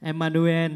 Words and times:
Emmanuel 0.00 0.72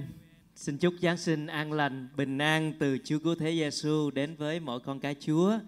xin 0.54 0.78
chúc 0.78 0.94
Giáng 1.02 1.16
sinh 1.16 1.46
an 1.46 1.72
lành, 1.72 2.08
bình 2.16 2.38
an 2.38 2.72
từ 2.78 2.98
Chúa 3.04 3.18
Cứu 3.18 3.34
Thế 3.34 3.50
Giêsu 3.52 4.10
đến 4.10 4.34
với 4.34 4.60
mọi 4.60 4.80
con 4.80 5.00
cái 5.00 5.14
Chúa. 5.20 5.58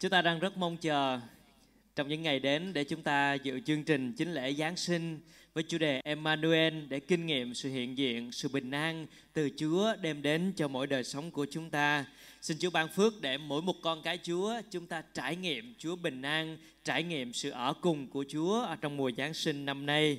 Chúng 0.00 0.10
ta 0.10 0.22
đang 0.22 0.38
rất 0.38 0.56
mong 0.56 0.76
chờ 0.76 1.20
trong 1.96 2.08
những 2.08 2.22
ngày 2.22 2.40
đến 2.40 2.72
để 2.72 2.84
chúng 2.84 3.02
ta 3.02 3.34
dự 3.34 3.60
chương 3.60 3.84
trình 3.84 4.12
chính 4.12 4.32
lễ 4.32 4.52
Giáng 4.52 4.76
sinh 4.76 5.20
với 5.54 5.64
chủ 5.68 5.78
đề 5.78 6.00
Emmanuel 6.04 6.74
để 6.88 7.00
kinh 7.00 7.26
nghiệm 7.26 7.54
sự 7.54 7.70
hiện 7.70 7.98
diện, 7.98 8.32
sự 8.32 8.48
bình 8.48 8.70
an 8.70 9.06
từ 9.32 9.50
Chúa 9.56 9.96
đem 10.00 10.22
đến 10.22 10.52
cho 10.56 10.68
mỗi 10.68 10.86
đời 10.86 11.04
sống 11.04 11.30
của 11.30 11.46
chúng 11.50 11.70
ta. 11.70 12.04
Xin 12.40 12.56
Chúa 12.60 12.70
ban 12.70 12.88
phước 12.88 13.20
để 13.20 13.38
mỗi 13.38 13.62
một 13.62 13.76
con 13.82 14.02
cái 14.02 14.18
Chúa 14.22 14.60
chúng 14.70 14.86
ta 14.86 15.02
trải 15.14 15.36
nghiệm 15.36 15.74
Chúa 15.78 15.96
bình 15.96 16.22
an, 16.22 16.58
trải 16.84 17.02
nghiệm 17.02 17.32
sự 17.32 17.50
ở 17.50 17.74
cùng 17.80 18.08
của 18.08 18.24
Chúa 18.28 18.60
ở 18.60 18.76
trong 18.76 18.96
mùa 18.96 19.10
Giáng 19.16 19.34
sinh 19.34 19.64
năm 19.64 19.86
nay. 19.86 20.18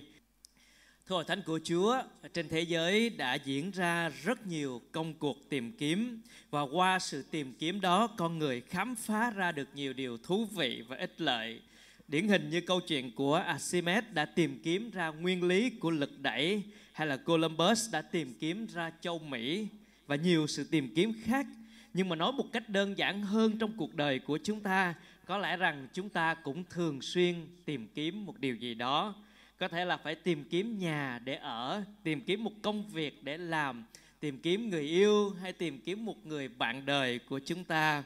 Thưa 1.07 1.15
hội 1.15 1.23
thánh 1.23 1.41
của 1.41 1.59
Chúa, 1.63 2.01
trên 2.33 2.49
thế 2.49 2.61
giới 2.61 3.09
đã 3.09 3.33
diễn 3.33 3.71
ra 3.71 4.09
rất 4.09 4.47
nhiều 4.47 4.81
công 4.91 5.13
cuộc 5.13 5.49
tìm 5.49 5.71
kiếm 5.71 6.21
và 6.49 6.61
qua 6.61 6.99
sự 6.99 7.23
tìm 7.31 7.53
kiếm 7.59 7.81
đó 7.81 8.07
con 8.07 8.39
người 8.39 8.61
khám 8.61 8.95
phá 8.95 9.31
ra 9.31 9.51
được 9.51 9.67
nhiều 9.75 9.93
điều 9.93 10.17
thú 10.17 10.45
vị 10.45 10.83
và 10.87 10.97
ích 10.97 11.21
lợi. 11.21 11.61
Điển 12.07 12.27
hình 12.27 12.49
như 12.49 12.61
câu 12.61 12.79
chuyện 12.81 13.11
của 13.15 13.35
Archimedes 13.35 14.13
đã 14.13 14.25
tìm 14.25 14.59
kiếm 14.63 14.91
ra 14.91 15.07
nguyên 15.07 15.43
lý 15.43 15.69
của 15.69 15.91
lực 15.91 16.19
đẩy 16.19 16.63
hay 16.93 17.07
là 17.07 17.17
Columbus 17.17 17.91
đã 17.91 18.01
tìm 18.01 18.33
kiếm 18.39 18.67
ra 18.73 18.91
châu 19.01 19.19
Mỹ 19.19 19.67
và 20.07 20.15
nhiều 20.15 20.47
sự 20.47 20.63
tìm 20.63 20.95
kiếm 20.95 21.13
khác. 21.23 21.45
Nhưng 21.93 22.09
mà 22.09 22.15
nói 22.15 22.31
một 22.31 22.45
cách 22.53 22.69
đơn 22.69 22.97
giản 22.97 23.21
hơn 23.21 23.57
trong 23.59 23.71
cuộc 23.77 23.95
đời 23.95 24.19
của 24.19 24.39
chúng 24.43 24.59
ta, 24.59 24.93
có 25.25 25.37
lẽ 25.37 25.57
rằng 25.57 25.87
chúng 25.93 26.09
ta 26.09 26.33
cũng 26.33 26.63
thường 26.69 27.01
xuyên 27.01 27.35
tìm 27.65 27.87
kiếm 27.95 28.25
một 28.25 28.39
điều 28.39 28.55
gì 28.55 28.73
đó 28.73 29.15
có 29.57 29.67
thể 29.67 29.85
là 29.85 29.97
phải 29.97 30.15
tìm 30.15 30.43
kiếm 30.43 30.79
nhà 30.79 31.19
để 31.23 31.35
ở, 31.35 31.83
tìm 32.03 32.21
kiếm 32.21 32.43
một 32.43 32.51
công 32.61 32.89
việc 32.89 33.23
để 33.23 33.37
làm, 33.37 33.85
tìm 34.19 34.37
kiếm 34.37 34.69
người 34.69 34.83
yêu 34.83 35.29
hay 35.29 35.53
tìm 35.53 35.79
kiếm 35.79 36.05
một 36.05 36.25
người 36.25 36.47
bạn 36.47 36.85
đời 36.85 37.19
của 37.19 37.39
chúng 37.45 37.63
ta. 37.63 38.03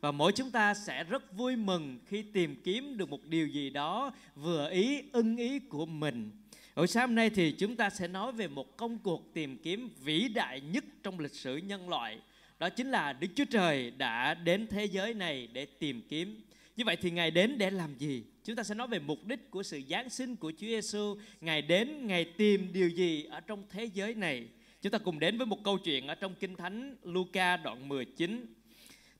Và 0.00 0.12
mỗi 0.12 0.32
chúng 0.32 0.50
ta 0.50 0.74
sẽ 0.74 1.04
rất 1.04 1.32
vui 1.36 1.56
mừng 1.56 1.98
khi 2.06 2.22
tìm 2.22 2.60
kiếm 2.64 2.96
được 2.96 3.08
một 3.08 3.24
điều 3.24 3.46
gì 3.46 3.70
đó 3.70 4.12
vừa 4.34 4.70
ý, 4.70 5.02
ưng 5.12 5.36
ý 5.36 5.58
của 5.58 5.86
mình. 5.86 6.30
Ở 6.74 6.86
sáng 6.86 7.08
hôm 7.08 7.14
nay 7.14 7.30
thì 7.30 7.52
chúng 7.52 7.76
ta 7.76 7.90
sẽ 7.90 8.08
nói 8.08 8.32
về 8.32 8.48
một 8.48 8.76
công 8.76 8.98
cuộc 8.98 9.34
tìm 9.34 9.58
kiếm 9.58 9.90
vĩ 10.04 10.28
đại 10.28 10.60
nhất 10.60 10.84
trong 11.02 11.18
lịch 11.18 11.34
sử 11.34 11.56
nhân 11.56 11.88
loại. 11.88 12.18
Đó 12.58 12.68
chính 12.68 12.90
là 12.90 13.12
Đức 13.12 13.28
Chúa 13.34 13.44
Trời 13.44 13.90
đã 13.90 14.34
đến 14.34 14.66
thế 14.70 14.84
giới 14.84 15.14
này 15.14 15.48
để 15.52 15.66
tìm 15.66 16.02
kiếm. 16.08 16.42
Như 16.76 16.84
vậy 16.84 16.96
thì 16.96 17.10
Ngài 17.10 17.30
đến 17.30 17.58
để 17.58 17.70
làm 17.70 17.94
gì? 17.94 18.22
Chúng 18.44 18.56
ta 18.56 18.62
sẽ 18.62 18.74
nói 18.74 18.88
về 18.88 18.98
mục 18.98 19.26
đích 19.26 19.50
của 19.50 19.62
sự 19.62 19.80
Giáng 19.88 20.10
sinh 20.10 20.36
của 20.36 20.50
Chúa 20.50 20.66
Giêsu. 20.66 21.16
Ngài 21.40 21.62
đến, 21.62 22.06
Ngài 22.06 22.24
tìm 22.24 22.72
điều 22.72 22.88
gì 22.88 23.24
ở 23.24 23.40
trong 23.40 23.64
thế 23.70 23.84
giới 23.84 24.14
này? 24.14 24.46
Chúng 24.82 24.92
ta 24.92 24.98
cùng 24.98 25.18
đến 25.18 25.38
với 25.38 25.46
một 25.46 25.64
câu 25.64 25.78
chuyện 25.78 26.06
ở 26.06 26.14
trong 26.14 26.34
Kinh 26.34 26.56
Thánh 26.56 26.96
Luca 27.02 27.56
đoạn 27.56 27.88
19. 27.88 28.46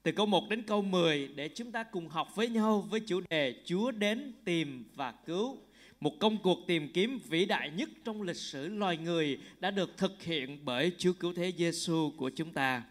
Từ 0.02 0.12
câu 0.12 0.26
1 0.26 0.48
đến 0.50 0.62
câu 0.62 0.82
10 0.82 1.28
để 1.34 1.48
chúng 1.48 1.72
ta 1.72 1.82
cùng 1.82 2.08
học 2.08 2.28
với 2.34 2.48
nhau 2.48 2.86
với 2.90 3.00
chủ 3.00 3.20
đề 3.30 3.54
Chúa 3.64 3.90
đến 3.90 4.32
tìm 4.44 4.84
và 4.94 5.12
cứu. 5.12 5.58
Một 6.00 6.18
công 6.18 6.38
cuộc 6.42 6.58
tìm 6.66 6.92
kiếm 6.92 7.20
vĩ 7.28 7.44
đại 7.44 7.70
nhất 7.70 7.88
trong 8.04 8.22
lịch 8.22 8.36
sử 8.36 8.68
loài 8.68 8.96
người 8.96 9.38
đã 9.60 9.70
được 9.70 9.96
thực 9.96 10.22
hiện 10.22 10.58
bởi 10.64 10.92
Chúa 10.98 11.12
Cứu 11.12 11.32
Thế 11.32 11.52
Giêsu 11.58 12.10
của 12.16 12.30
chúng 12.30 12.52
ta. 12.52 12.82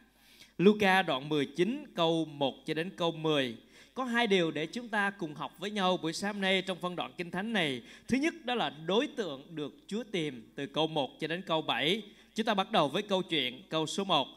Luca 0.58 1.02
đoạn 1.02 1.30
19 1.30 1.84
câu 1.96 2.26
1 2.26 2.66
cho 2.66 2.74
đến 2.74 2.90
câu 2.96 3.12
10 3.12 3.58
có 4.02 4.06
hai 4.06 4.28
điều 4.28 4.52
để 4.52 4.66
chúng 4.66 4.88
ta 4.88 5.10
cùng 5.10 5.36
học 5.36 5.56
với 5.60 5.72
nhau 5.72 5.98
buổi 5.98 6.14
sáng 6.14 6.42
nay 6.42 6.62
trong 6.62 6.78
phân 6.78 6.96
đoạn 6.96 7.12
kinh 7.18 7.32
thánh 7.32 7.54
này. 7.54 7.82
Thứ 8.08 8.18
nhất, 8.18 8.34
đó 8.46 8.56
là 8.56 8.70
đối 8.86 9.08
tượng 9.08 9.56
được 9.56 9.74
Chúa 9.88 10.04
tìm 10.04 10.52
từ 10.56 10.66
câu 10.66 10.88
1 10.88 11.20
cho 11.20 11.28
đến 11.28 11.42
câu 11.42 11.62
7. 11.62 12.02
Chúng 12.36 12.46
ta 12.46 12.54
bắt 12.54 12.72
đầu 12.72 12.88
với 12.88 13.02
câu 13.02 13.22
chuyện, 13.22 13.62
câu 13.70 13.88
số 13.88 14.04
1. 14.04 14.28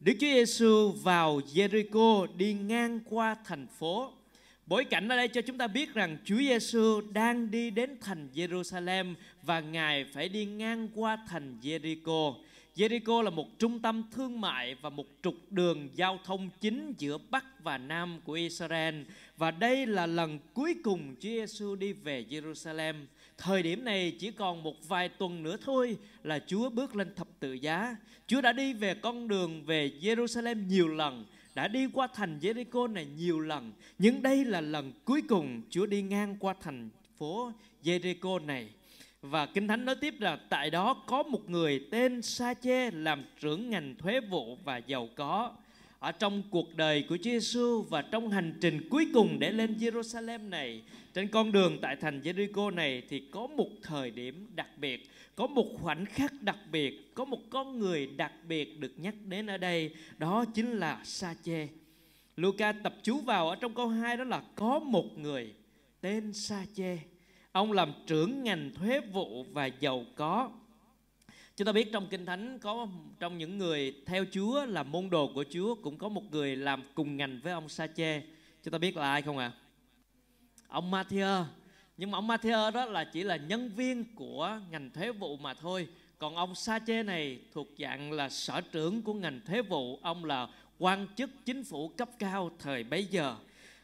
Đức 0.00 0.12
Chúa 0.20 0.26
Giêsu 0.26 0.92
vào 1.02 1.40
Jericho 1.54 2.26
đi 2.36 2.52
ngang 2.52 3.00
qua 3.10 3.36
thành 3.44 3.66
phố. 3.78 4.12
Bối 4.66 4.84
cảnh 4.84 5.08
ở 5.08 5.16
đây 5.16 5.28
cho 5.28 5.40
chúng 5.40 5.58
ta 5.58 5.66
biết 5.66 5.94
rằng 5.94 6.16
Chúa 6.24 6.38
Giêsu 6.38 7.00
đang 7.12 7.50
đi 7.50 7.70
đến 7.70 7.96
thành 8.00 8.28
Jerusalem 8.34 9.14
và 9.42 9.60
Ngài 9.60 10.04
phải 10.04 10.28
đi 10.28 10.44
ngang 10.44 10.88
qua 10.94 11.18
thành 11.28 11.58
Jericho. 11.62 12.34
Jericho 12.76 13.22
là 13.22 13.30
một 13.30 13.58
trung 13.58 13.80
tâm 13.80 14.02
thương 14.12 14.40
mại 14.40 14.74
và 14.74 14.90
một 14.90 15.06
trục 15.22 15.34
đường 15.50 15.88
giao 15.94 16.18
thông 16.24 16.50
chính 16.60 16.94
giữa 16.98 17.18
Bắc 17.30 17.44
và 17.64 17.78
Nam 17.78 18.20
của 18.24 18.32
Israel. 18.32 19.02
Và 19.36 19.50
đây 19.50 19.86
là 19.86 20.06
lần 20.06 20.38
cuối 20.54 20.74
cùng 20.84 21.14
Chúa 21.20 21.28
Giêsu 21.28 21.74
đi 21.74 21.92
về 21.92 22.24
Jerusalem. 22.30 22.94
Thời 23.38 23.62
điểm 23.62 23.84
này 23.84 24.16
chỉ 24.18 24.30
còn 24.30 24.62
một 24.62 24.88
vài 24.88 25.08
tuần 25.08 25.42
nữa 25.42 25.56
thôi 25.64 25.96
là 26.22 26.38
Chúa 26.46 26.70
bước 26.70 26.96
lên 26.96 27.14
thập 27.14 27.28
tự 27.40 27.52
giá. 27.52 27.96
Chúa 28.26 28.40
đã 28.40 28.52
đi 28.52 28.74
về 28.74 28.94
con 28.94 29.28
đường 29.28 29.62
về 29.64 29.90
Jerusalem 30.00 30.66
nhiều 30.66 30.88
lần, 30.88 31.24
đã 31.54 31.68
đi 31.68 31.86
qua 31.92 32.06
thành 32.14 32.38
Jericho 32.38 32.92
này 32.92 33.06
nhiều 33.16 33.40
lần. 33.40 33.72
Nhưng 33.98 34.22
đây 34.22 34.44
là 34.44 34.60
lần 34.60 34.92
cuối 35.04 35.22
cùng 35.28 35.62
Chúa 35.70 35.86
đi 35.86 36.02
ngang 36.02 36.36
qua 36.40 36.54
thành 36.60 36.88
phố 37.18 37.52
Jericho 37.82 38.46
này. 38.46 38.68
Và 39.30 39.46
Kinh 39.46 39.68
Thánh 39.68 39.84
nói 39.84 39.94
tiếp 40.00 40.14
là 40.20 40.36
tại 40.48 40.70
đó 40.70 40.94
có 41.06 41.22
một 41.22 41.50
người 41.50 41.86
tên 41.90 42.22
Sa 42.22 42.54
Chê 42.54 42.90
làm 42.90 43.24
trưởng 43.40 43.70
ngành 43.70 43.94
thuế 43.98 44.20
vụ 44.20 44.58
và 44.64 44.76
giàu 44.76 45.08
có. 45.16 45.52
Ở 45.98 46.12
trong 46.12 46.42
cuộc 46.50 46.76
đời 46.76 47.04
của 47.08 47.16
Chúa 47.16 47.30
Giêsu 47.30 47.82
và 47.82 48.02
trong 48.02 48.30
hành 48.30 48.58
trình 48.60 48.88
cuối 48.88 49.06
cùng 49.14 49.38
để 49.38 49.52
lên 49.52 49.76
Jerusalem 49.80 50.48
này, 50.48 50.82
trên 51.14 51.28
con 51.28 51.52
đường 51.52 51.78
tại 51.82 51.96
thành 51.96 52.20
Jericho 52.20 52.74
này 52.74 53.02
thì 53.08 53.22
có 53.30 53.46
một 53.46 53.68
thời 53.82 54.10
điểm 54.10 54.46
đặc 54.54 54.68
biệt, 54.76 55.10
có 55.36 55.46
một 55.46 55.66
khoảnh 55.82 56.06
khắc 56.06 56.32
đặc 56.42 56.58
biệt, 56.72 57.14
có 57.14 57.24
một 57.24 57.40
con 57.50 57.78
người 57.78 58.06
đặc 58.06 58.32
biệt 58.48 58.80
được 58.80 58.92
nhắc 58.96 59.14
đến 59.24 59.46
ở 59.46 59.56
đây, 59.56 59.90
đó 60.18 60.44
chính 60.54 60.72
là 60.72 61.00
Sa 61.04 61.34
Chê. 61.42 61.68
Luca 62.36 62.72
tập 62.72 62.94
chú 63.02 63.18
vào 63.18 63.48
ở 63.48 63.56
trong 63.56 63.74
câu 63.74 63.88
2 63.88 64.16
đó 64.16 64.24
là 64.24 64.42
có 64.54 64.78
một 64.78 65.18
người 65.18 65.52
tên 66.00 66.32
Sa 66.32 66.64
Chê 66.74 66.98
Ông 67.56 67.72
làm 67.72 67.92
trưởng 68.06 68.42
ngành 68.42 68.70
thuế 68.74 69.00
vụ 69.00 69.44
và 69.52 69.66
giàu 69.66 70.04
có. 70.14 70.50
Chúng 71.56 71.66
ta 71.66 71.72
biết 71.72 71.92
trong 71.92 72.06
Kinh 72.10 72.26
Thánh 72.26 72.58
có 72.58 72.88
trong 73.18 73.38
những 73.38 73.58
người 73.58 73.94
theo 74.06 74.24
Chúa 74.32 74.66
là 74.66 74.82
môn 74.82 75.10
đồ 75.10 75.30
của 75.34 75.44
Chúa, 75.50 75.74
cũng 75.74 75.98
có 75.98 76.08
một 76.08 76.22
người 76.30 76.56
làm 76.56 76.82
cùng 76.94 77.16
ngành 77.16 77.40
với 77.42 77.52
ông 77.52 77.68
Sa-chê. 77.68 78.22
Chúng 78.62 78.72
ta 78.72 78.78
biết 78.78 78.96
là 78.96 79.10
ai 79.10 79.22
không 79.22 79.38
ạ? 79.38 79.52
À? 79.54 79.58
Ông 80.68 80.90
Matthew. 80.90 81.44
Nhưng 81.96 82.10
mà 82.10 82.18
ông 82.18 82.28
Matthew 82.28 82.72
đó 82.72 82.84
là 82.84 83.04
chỉ 83.04 83.22
là 83.22 83.36
nhân 83.36 83.70
viên 83.76 84.04
của 84.14 84.60
ngành 84.70 84.90
thuế 84.90 85.12
vụ 85.12 85.36
mà 85.36 85.54
thôi. 85.54 85.88
Còn 86.18 86.36
ông 86.36 86.54
Sa-chê 86.54 87.04
này 87.04 87.40
thuộc 87.52 87.68
dạng 87.78 88.12
là 88.12 88.28
sở 88.28 88.60
trưởng 88.60 89.02
của 89.02 89.14
ngành 89.14 89.40
thuế 89.46 89.62
vụ. 89.62 89.98
Ông 90.02 90.24
là 90.24 90.48
quan 90.78 91.06
chức 91.16 91.30
chính 91.44 91.64
phủ 91.64 91.88
cấp 91.88 92.08
cao 92.18 92.50
thời 92.58 92.84
bấy 92.84 93.04
giờ 93.04 93.36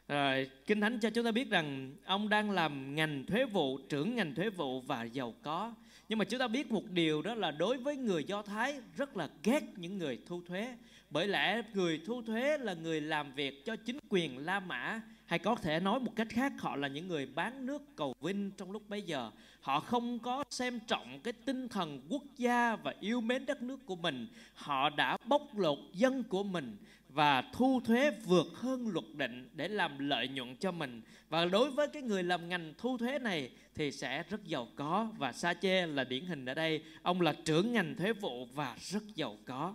à, 0.06 0.36
Kinh 0.66 0.80
Thánh 0.80 1.00
cho 1.00 1.10
chúng 1.10 1.24
ta 1.24 1.30
biết 1.30 1.50
rằng 1.50 1.96
ông 2.04 2.28
đang 2.28 2.50
làm 2.50 2.94
ngành 2.94 3.26
thuế 3.26 3.44
vụ, 3.44 3.78
trưởng 3.78 4.16
ngành 4.16 4.34
thuế 4.34 4.50
vụ 4.50 4.80
và 4.80 5.02
giàu 5.02 5.34
có. 5.42 5.74
Nhưng 6.08 6.18
mà 6.18 6.24
chúng 6.24 6.40
ta 6.40 6.48
biết 6.48 6.72
một 6.72 6.84
điều 6.90 7.22
đó 7.22 7.34
là 7.34 7.50
đối 7.50 7.78
với 7.78 7.96
người 7.96 8.24
Do 8.24 8.42
Thái 8.42 8.80
rất 8.96 9.16
là 9.16 9.28
ghét 9.42 9.62
những 9.76 9.98
người 9.98 10.18
thu 10.26 10.42
thuế. 10.48 10.76
Bởi 11.10 11.28
lẽ 11.28 11.62
người 11.74 12.00
thu 12.06 12.22
thuế 12.22 12.58
là 12.58 12.74
người 12.74 13.00
làm 13.00 13.34
việc 13.34 13.64
cho 13.64 13.76
chính 13.76 13.98
quyền 14.08 14.38
La 14.38 14.60
Mã 14.60 15.00
hay 15.26 15.38
có 15.38 15.54
thể 15.54 15.80
nói 15.80 16.00
một 16.00 16.12
cách 16.16 16.28
khác, 16.30 16.52
họ 16.58 16.76
là 16.76 16.88
những 16.88 17.08
người 17.08 17.26
bán 17.26 17.66
nước 17.66 17.96
cầu 17.96 18.14
vinh 18.20 18.50
trong 18.50 18.70
lúc 18.70 18.88
bấy 18.88 19.02
giờ. 19.02 19.30
Họ 19.60 19.80
không 19.80 20.18
có 20.18 20.44
xem 20.50 20.80
trọng 20.86 21.20
cái 21.20 21.32
tinh 21.32 21.68
thần 21.68 22.00
quốc 22.08 22.22
gia 22.36 22.76
và 22.76 22.94
yêu 23.00 23.20
mến 23.20 23.46
đất 23.46 23.62
nước 23.62 23.86
của 23.86 23.96
mình. 23.96 24.26
Họ 24.54 24.90
đã 24.90 25.16
bóc 25.24 25.42
lột 25.58 25.78
dân 25.92 26.22
của 26.22 26.42
mình 26.42 26.76
và 27.14 27.42
thu 27.52 27.80
thuế 27.84 28.10
vượt 28.10 28.46
hơn 28.54 28.88
luật 28.88 29.04
định 29.14 29.48
để 29.54 29.68
làm 29.68 29.98
lợi 29.98 30.28
nhuận 30.28 30.56
cho 30.56 30.72
mình 30.72 31.02
và 31.28 31.44
đối 31.44 31.70
với 31.70 31.88
cái 31.88 32.02
người 32.02 32.22
làm 32.22 32.48
ngành 32.48 32.74
thu 32.78 32.98
thuế 32.98 33.18
này 33.18 33.50
thì 33.74 33.92
sẽ 33.92 34.24
rất 34.30 34.44
giàu 34.44 34.68
có 34.76 35.08
và 35.18 35.32
Sa 35.32 35.54
Chê 35.54 35.86
là 35.86 36.04
điển 36.04 36.24
hình 36.24 36.46
ở 36.46 36.54
đây 36.54 36.82
ông 37.02 37.20
là 37.20 37.34
trưởng 37.44 37.72
ngành 37.72 37.96
thuế 37.96 38.12
vụ 38.12 38.46
và 38.54 38.76
rất 38.80 39.02
giàu 39.14 39.36
có 39.46 39.74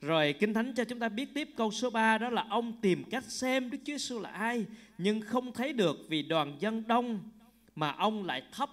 rồi 0.00 0.32
Kinh 0.32 0.54
Thánh 0.54 0.72
cho 0.76 0.84
chúng 0.84 0.98
ta 0.98 1.08
biết 1.08 1.34
tiếp 1.34 1.48
câu 1.56 1.70
số 1.70 1.90
3 1.90 2.18
đó 2.18 2.30
là 2.30 2.46
ông 2.48 2.72
tìm 2.80 3.04
cách 3.04 3.24
xem 3.24 3.70
Đức 3.70 3.78
Chúa 3.84 3.92
Giêsu 3.92 4.20
là 4.20 4.30
ai, 4.30 4.64
nhưng 4.98 5.20
không 5.20 5.52
thấy 5.52 5.72
được 5.72 5.96
vì 6.08 6.22
đoàn 6.22 6.56
dân 6.60 6.82
đông 6.86 7.20
mà 7.74 7.90
ông 7.90 8.24
lại 8.24 8.42
thấp. 8.52 8.70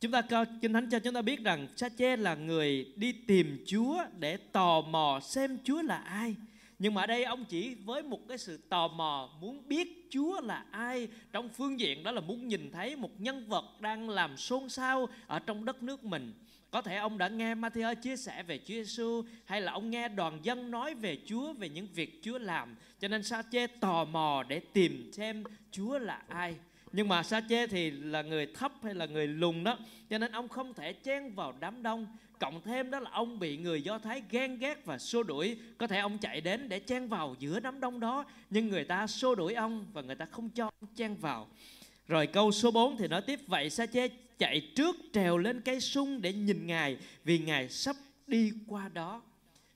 Chúng 0.00 0.12
ta 0.12 0.22
Kinh 0.60 0.72
Thánh 0.72 0.90
cho 0.90 0.98
chúng 0.98 1.14
ta 1.14 1.22
biết 1.22 1.44
rằng 1.44 1.68
Sa 1.76 1.88
Chê 1.88 2.16
là 2.16 2.34
người 2.34 2.92
đi 2.96 3.12
tìm 3.12 3.64
Chúa 3.66 4.04
để 4.18 4.36
tò 4.36 4.80
mò 4.80 5.20
xem 5.22 5.58
Chúa 5.64 5.82
là 5.82 5.96
ai. 5.96 6.34
Nhưng 6.78 6.94
mà 6.94 7.02
ở 7.02 7.06
đây 7.06 7.24
ông 7.24 7.44
chỉ 7.44 7.74
với 7.74 8.02
một 8.02 8.28
cái 8.28 8.38
sự 8.38 8.56
tò 8.68 8.88
mò 8.88 9.30
muốn 9.40 9.68
biết 9.68 10.06
Chúa 10.10 10.40
là 10.40 10.64
ai. 10.70 11.08
Trong 11.32 11.48
phương 11.48 11.80
diện 11.80 12.02
đó 12.02 12.10
là 12.10 12.20
muốn 12.20 12.48
nhìn 12.48 12.70
thấy 12.72 12.96
một 12.96 13.20
nhân 13.20 13.48
vật 13.48 13.64
đang 13.80 14.10
làm 14.10 14.36
xôn 14.36 14.68
xao 14.68 15.08
ở 15.26 15.38
trong 15.38 15.64
đất 15.64 15.82
nước 15.82 16.04
mình 16.04 16.32
có 16.74 16.82
thể 16.82 16.96
ông 16.96 17.18
đã 17.18 17.28
nghe 17.28 17.54
Matthew 17.54 17.94
chia 17.94 18.16
sẻ 18.16 18.42
về 18.42 18.58
Chúa 18.58 18.74
Giêsu 18.74 19.22
hay 19.44 19.60
là 19.60 19.72
ông 19.72 19.90
nghe 19.90 20.08
đoàn 20.08 20.38
dân 20.42 20.70
nói 20.70 20.94
về 20.94 21.18
Chúa, 21.26 21.52
về 21.52 21.68
những 21.68 21.86
việc 21.94 22.20
Chúa 22.22 22.38
làm. 22.38 22.76
Cho 23.00 23.08
nên 23.08 23.22
sa 23.22 23.42
chê 23.52 23.66
tò 23.66 24.04
mò 24.04 24.44
để 24.48 24.60
tìm 24.60 25.10
xem 25.12 25.44
Chúa 25.70 25.98
là 25.98 26.22
ai. 26.28 26.54
Nhưng 26.92 27.08
mà 27.08 27.22
sa 27.22 27.40
chê 27.48 27.66
thì 27.66 27.90
là 27.90 28.22
người 28.22 28.46
thấp 28.46 28.72
hay 28.82 28.94
là 28.94 29.06
người 29.06 29.26
lùn 29.26 29.64
đó. 29.64 29.78
Cho 30.10 30.18
nên 30.18 30.32
ông 30.32 30.48
không 30.48 30.74
thể 30.74 30.92
chen 30.92 31.34
vào 31.34 31.54
đám 31.60 31.82
đông. 31.82 32.06
Cộng 32.40 32.62
thêm 32.62 32.90
đó 32.90 33.00
là 33.00 33.10
ông 33.10 33.38
bị 33.38 33.56
người 33.56 33.82
do 33.82 33.98
thái 33.98 34.22
ghen 34.30 34.58
ghét 34.58 34.84
và 34.84 34.98
xô 34.98 35.22
đuổi. 35.22 35.58
Có 35.78 35.86
thể 35.86 35.98
ông 35.98 36.18
chạy 36.18 36.40
đến 36.40 36.68
để 36.68 36.80
chen 36.80 37.08
vào 37.08 37.36
giữa 37.38 37.60
đám 37.60 37.80
đông 37.80 38.00
đó, 38.00 38.24
nhưng 38.50 38.68
người 38.68 38.84
ta 38.84 39.06
xô 39.06 39.34
đuổi 39.34 39.54
ông 39.54 39.86
và 39.92 40.02
người 40.02 40.16
ta 40.16 40.24
không 40.24 40.50
cho 40.50 40.64
ông 40.80 40.90
chen 40.96 41.14
vào 41.14 41.48
rồi 42.08 42.26
câu 42.26 42.52
số 42.52 42.70
4 42.70 42.96
thì 42.96 43.08
nói 43.08 43.22
tiếp, 43.22 43.40
vậy 43.46 43.70
sa 43.70 43.86
chê 43.86 44.08
chạy 44.38 44.60
trước 44.74 44.96
trèo 45.12 45.38
lên 45.38 45.60
cây 45.60 45.80
sung 45.80 46.22
để 46.22 46.32
nhìn 46.32 46.66
ngài, 46.66 46.96
vì 47.24 47.38
ngài 47.38 47.68
sắp 47.68 47.96
đi 48.26 48.52
qua 48.66 48.88
đó. 48.88 49.22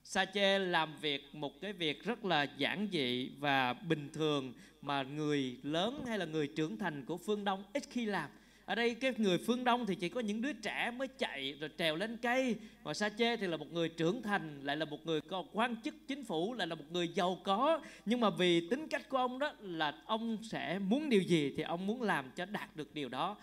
Sa 0.04 0.24
chê 0.24 0.58
làm 0.58 0.96
việc 1.00 1.34
một 1.34 1.60
cái 1.60 1.72
việc 1.72 2.04
rất 2.04 2.24
là 2.24 2.46
giản 2.58 2.88
dị 2.92 3.30
và 3.38 3.72
bình 3.72 4.08
thường 4.12 4.52
mà 4.82 5.02
người 5.02 5.56
lớn 5.62 6.04
hay 6.08 6.18
là 6.18 6.24
người 6.24 6.46
trưởng 6.46 6.78
thành 6.78 7.04
của 7.04 7.16
phương 7.16 7.44
đông 7.44 7.64
ít 7.72 7.82
khi 7.90 8.06
làm 8.06 8.30
ở 8.68 8.74
đây 8.74 8.94
cái 8.94 9.12
người 9.16 9.38
phương 9.38 9.64
đông 9.64 9.86
thì 9.86 9.94
chỉ 9.94 10.08
có 10.08 10.20
những 10.20 10.42
đứa 10.42 10.52
trẻ 10.52 10.90
mới 10.96 11.08
chạy 11.08 11.56
rồi 11.60 11.70
trèo 11.78 11.96
lên 11.96 12.16
cây. 12.16 12.56
Và 12.82 12.94
sa 12.94 13.08
chê 13.08 13.36
thì 13.36 13.46
là 13.46 13.56
một 13.56 13.72
người 13.72 13.88
trưởng 13.88 14.22
thành, 14.22 14.60
lại 14.62 14.76
là 14.76 14.84
một 14.84 15.06
người 15.06 15.20
có 15.20 15.44
quan 15.52 15.76
chức 15.82 15.94
chính 16.08 16.24
phủ, 16.24 16.54
lại 16.54 16.66
là 16.66 16.74
một 16.74 16.84
người 16.90 17.08
giàu 17.08 17.38
có. 17.44 17.80
Nhưng 18.06 18.20
mà 18.20 18.30
vì 18.30 18.68
tính 18.68 18.88
cách 18.88 19.08
của 19.08 19.16
ông 19.16 19.38
đó 19.38 19.52
là 19.60 19.94
ông 20.06 20.38
sẽ 20.42 20.78
muốn 20.78 21.08
điều 21.08 21.20
gì 21.20 21.54
thì 21.56 21.62
ông 21.62 21.86
muốn 21.86 22.02
làm 22.02 22.30
cho 22.36 22.44
đạt 22.44 22.76
được 22.76 22.94
điều 22.94 23.08
đó 23.08 23.36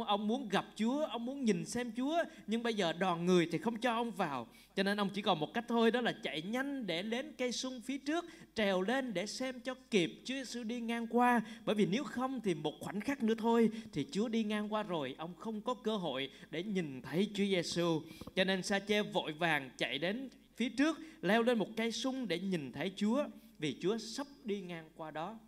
ông, 0.00 0.28
muốn 0.28 0.48
gặp 0.48 0.66
Chúa, 0.76 1.04
ông 1.04 1.24
muốn 1.24 1.44
nhìn 1.44 1.64
xem 1.64 1.92
Chúa 1.96 2.22
nhưng 2.46 2.62
bây 2.62 2.74
giờ 2.74 2.92
đoàn 2.92 3.26
người 3.26 3.48
thì 3.52 3.58
không 3.58 3.76
cho 3.76 3.94
ông 3.94 4.10
vào. 4.10 4.46
Cho 4.76 4.82
nên 4.82 5.00
ông 5.00 5.10
chỉ 5.14 5.22
còn 5.22 5.40
một 5.40 5.54
cách 5.54 5.64
thôi 5.68 5.90
đó 5.90 6.00
là 6.00 6.12
chạy 6.22 6.42
nhanh 6.42 6.86
để 6.86 7.02
đến 7.02 7.32
cây 7.38 7.52
sung 7.52 7.80
phía 7.84 7.98
trước, 7.98 8.24
trèo 8.54 8.82
lên 8.82 9.14
để 9.14 9.26
xem 9.26 9.60
cho 9.60 9.74
kịp 9.90 10.22
Chúa 10.24 10.34
Giêsu 10.34 10.62
đi 10.62 10.80
ngang 10.80 11.06
qua. 11.06 11.40
Bởi 11.64 11.74
vì 11.74 11.86
nếu 11.86 12.04
không 12.04 12.40
thì 12.40 12.54
một 12.54 12.74
khoảnh 12.80 13.00
khắc 13.00 13.22
nữa 13.22 13.34
thôi 13.38 13.70
thì 13.92 14.06
Chúa 14.10 14.28
đi 14.28 14.44
ngang 14.44 14.72
qua 14.72 14.82
rồi, 14.82 15.14
ông 15.18 15.34
không 15.34 15.60
có 15.60 15.74
cơ 15.74 15.96
hội 15.96 16.30
để 16.50 16.62
nhìn 16.62 17.02
thấy 17.02 17.30
Chúa 17.34 17.44
Giêsu. 17.44 18.00
Cho 18.34 18.44
nên 18.44 18.62
Sa 18.62 18.78
Chê 18.78 19.02
vội 19.02 19.32
vàng 19.32 19.70
chạy 19.78 19.98
đến 19.98 20.28
phía 20.56 20.68
trước, 20.68 20.98
leo 21.22 21.42
lên 21.42 21.58
một 21.58 21.68
cây 21.76 21.92
sung 21.92 22.28
để 22.28 22.38
nhìn 22.38 22.72
thấy 22.72 22.92
Chúa 22.96 23.24
vì 23.58 23.76
Chúa 23.80 23.98
sắp 23.98 24.26
đi 24.44 24.60
ngang 24.60 24.88
qua 24.96 25.10
đó. 25.10 25.38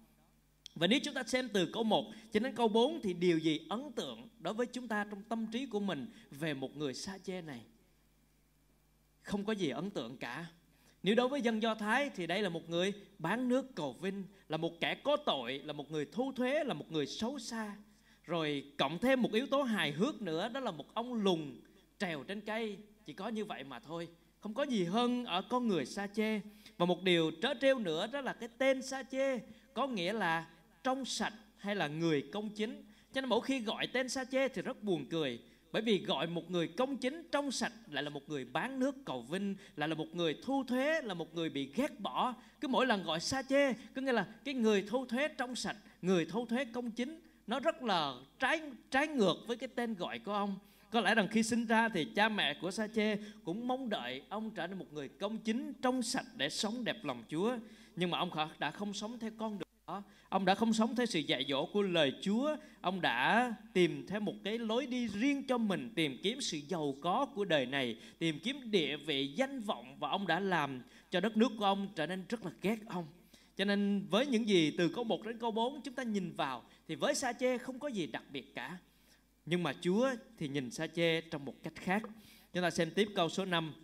Và 0.75 0.87
nếu 0.87 1.01
chúng 1.05 1.15
ta 1.15 1.23
xem 1.23 1.49
từ 1.53 1.67
câu 1.67 1.85
1 1.85 2.13
cho 2.33 2.41
đến 2.41 2.55
câu 2.55 2.69
4 2.69 3.01
thì 3.03 3.13
điều 3.13 3.39
gì 3.39 3.61
ấn 3.69 3.93
tượng 3.93 4.29
đối 4.41 4.55
với 4.55 4.67
chúng 4.67 4.89
ta 4.89 5.05
trong 5.11 5.23
tâm 5.23 5.47
trí 5.47 5.67
của 5.67 5.81
mình 5.81 6.07
về 6.31 6.55
một 6.55 6.77
người 6.77 6.95
sa 6.95 7.19
chê 7.19 7.43
này? 7.43 7.61
Không 9.23 9.45
có 9.45 9.53
gì 9.53 9.69
ấn 9.69 9.91
tượng 9.91 10.17
cả. 10.17 10.47
Nếu 11.03 11.15
đối 11.15 11.29
với 11.29 11.43
dân 11.43 11.63
Do 11.63 11.75
Thái 11.75 12.11
thì 12.15 12.27
đây 12.27 12.43
là 12.43 12.49
một 12.49 12.71
người 12.71 12.93
bán 13.19 13.49
nước 13.49 13.75
cầu 13.75 13.97
vinh, 14.01 14.25
là 14.49 14.57
một 14.57 14.81
kẻ 14.81 14.95
có 14.95 15.17
tội, 15.17 15.59
là 15.59 15.73
một 15.73 15.91
người 15.91 16.07
thu 16.13 16.33
thuế, 16.33 16.65
là 16.65 16.75
một 16.75 16.93
người 16.93 17.07
xấu 17.07 17.39
xa. 17.39 17.77
Rồi 18.25 18.73
cộng 18.79 18.99
thêm 18.99 19.23
một 19.23 19.33
yếu 19.33 19.47
tố 19.47 19.63
hài 19.63 19.93
hước 19.93 20.23
nữa 20.23 20.49
đó 20.49 20.61
là 20.61 20.71
một 20.71 20.95
ông 20.95 21.15
lùn 21.15 21.61
trèo 21.99 22.25
trên 22.25 22.41
cây, 22.41 22.79
chỉ 23.05 23.13
có 23.13 23.29
như 23.29 23.45
vậy 23.45 23.65
mà 23.65 23.81
thôi. 23.81 24.09
Không 24.41 24.55
có 24.55 24.63
gì 24.63 24.85
hơn 24.85 25.25
ở 25.25 25.43
con 25.43 25.69
người 25.69 25.87
sa 25.87 26.07
chê. 26.07 26.41
Và 26.77 26.87
một 26.87 27.03
điều 27.03 27.31
trớ 27.43 27.55
trêu 27.61 27.79
nữa 27.79 28.07
đó 28.07 28.21
là 28.21 28.33
cái 28.33 28.49
tên 28.59 28.83
sa 28.83 29.03
chê 29.03 29.39
có 29.75 29.87
nghĩa 29.87 30.13
là 30.13 30.47
trong 30.85 31.05
sạch 31.05 31.33
hay 31.57 31.77
là 31.77 31.89
người 31.89 32.23
công 32.33 32.51
chính. 32.51 32.83
Cho 33.13 33.21
nên 33.21 33.31
mỗi 33.31 33.41
khi 33.41 33.61
gọi 33.61 33.87
tên 33.87 34.09
sa 34.09 34.25
chê 34.25 34.49
thì 34.49 34.63
rất 34.63 34.83
buồn 34.83 35.07
cười. 35.11 35.41
Bởi 35.73 35.83
vì 35.83 36.05
gọi 36.05 36.27
một 36.27 36.51
người 36.51 36.69
công 36.69 36.97
chính 36.97 37.29
trong 37.33 37.51
sạch 37.51 37.73
lại 37.91 38.03
là 38.03 38.11
một 38.11 38.29
người 38.29 38.45
bán 38.45 38.79
nước 38.79 38.97
cầu 39.05 39.23
vinh, 39.23 39.57
lại 39.77 39.89
là 39.89 39.95
một 39.95 40.15
người 40.15 40.39
thu 40.45 40.65
thuế, 40.65 41.03
là 41.03 41.15
một 41.15 41.35
người 41.35 41.49
bị 41.49 41.71
ghét 41.75 42.01
bỏ. 42.01 42.35
Cứ 42.61 42.69
mỗi 42.69 42.87
lần 42.87 43.05
gọi 43.05 43.21
sa 43.21 43.43
chê, 43.43 43.73
có 43.73 44.03
nghĩa 44.03 44.13
là 44.13 44.27
cái 44.45 44.55
người 44.55 44.85
thu 44.89 45.07
thuế 45.07 45.29
trong 45.29 45.57
sạch, 45.57 45.77
người 46.03 46.27
thu 46.27 46.47
thuế 46.47 46.65
công 46.65 46.91
chính, 46.91 47.21
nó 47.47 47.61
rất 47.61 47.83
là 47.83 48.15
trái 48.39 48.61
trái 48.91 49.09
ngược 49.09 49.35
với 49.47 49.57
cái 49.57 49.69
tên 49.75 49.95
gọi 49.95 50.19
của 50.19 50.33
ông. 50.33 50.59
Có 50.91 51.01
lẽ 51.01 51.15
rằng 51.15 51.29
khi 51.31 51.43
sinh 51.43 51.67
ra 51.67 51.89
thì 51.89 52.05
cha 52.05 52.29
mẹ 52.29 52.55
của 52.61 52.71
sa 52.71 52.89
chê 52.95 53.17
cũng 53.45 53.69
mong 53.69 53.89
đợi 53.89 54.23
ông 54.29 54.51
trở 54.51 54.67
nên 54.67 54.79
một 54.79 54.93
người 54.93 55.09
công 55.09 55.39
chính 55.39 55.73
trong 55.83 56.03
sạch 56.03 56.27
để 56.37 56.49
sống 56.49 56.85
đẹp 56.85 57.05
lòng 57.05 57.23
chúa. 57.29 57.57
Nhưng 57.97 58.11
mà 58.11 58.19
ông 58.19 58.31
đã 58.59 58.71
không 58.71 58.95
sống 58.95 59.19
theo 59.19 59.31
con 59.39 59.59
đường 59.59 59.74
đó 59.95 60.03
ông 60.29 60.45
đã 60.45 60.55
không 60.55 60.73
sống 60.73 60.97
theo 60.97 61.07
sự 61.07 61.21
dạy 61.21 61.45
dỗ 61.49 61.67
của 61.67 61.83
lời 61.83 62.13
Chúa 62.23 62.57
ông 62.81 63.01
đã 63.01 63.55
tìm 63.73 64.07
theo 64.07 64.21
một 64.21 64.35
cái 64.45 64.59
lối 64.59 64.87
đi 64.87 65.09
riêng 65.09 65.47
cho 65.47 65.59
mình, 65.59 65.93
tìm 65.95 66.19
kiếm 66.23 66.41
sự 66.41 66.59
giàu 66.69 66.95
có 67.01 67.27
của 67.35 67.45
đời 67.45 67.67
này, 67.67 67.97
tìm 68.19 68.39
kiếm 68.43 68.71
địa 68.71 68.97
vị, 68.97 69.33
danh 69.37 69.61
vọng 69.61 69.97
và 69.99 70.09
ông 70.09 70.27
đã 70.27 70.41
làm 70.41 70.83
cho 71.11 71.21
đất 71.21 71.37
nước 71.37 71.53
của 71.59 71.65
ông 71.65 71.89
trở 71.95 72.07
nên 72.07 72.25
rất 72.29 72.45
là 72.45 72.51
ghét 72.63 72.79
ông 72.87 73.07
cho 73.57 73.65
nên 73.65 74.07
với 74.11 74.27
những 74.27 74.49
gì 74.49 74.71
từ 74.79 74.89
câu 74.89 75.05
1 75.05 75.27
đến 75.27 75.39
câu 75.39 75.51
4 75.51 75.83
chúng 75.83 75.95
ta 75.95 76.03
nhìn 76.03 76.33
vào 76.33 76.63
thì 76.89 76.95
với 76.95 77.15
Sa 77.15 77.33
Chê 77.33 77.59
không 77.59 77.79
có 77.79 77.89
gì 77.89 78.07
đặc 78.07 78.23
biệt 78.31 78.55
cả. 78.55 78.79
Nhưng 79.47 79.63
mà 79.63 79.75
Chúa 79.81 80.11
thì 80.39 80.49
nhìn 80.49 80.71
Sa 80.71 80.87
Chê 80.87 81.21
trong 81.21 81.45
một 81.45 81.55
cách 81.63 81.73
khác. 81.77 82.03
Chúng 82.53 82.63
ta 82.63 82.71
xem 82.71 82.91
tiếp 82.95 83.09
câu 83.15 83.29
số 83.29 83.45
5. 83.45 83.75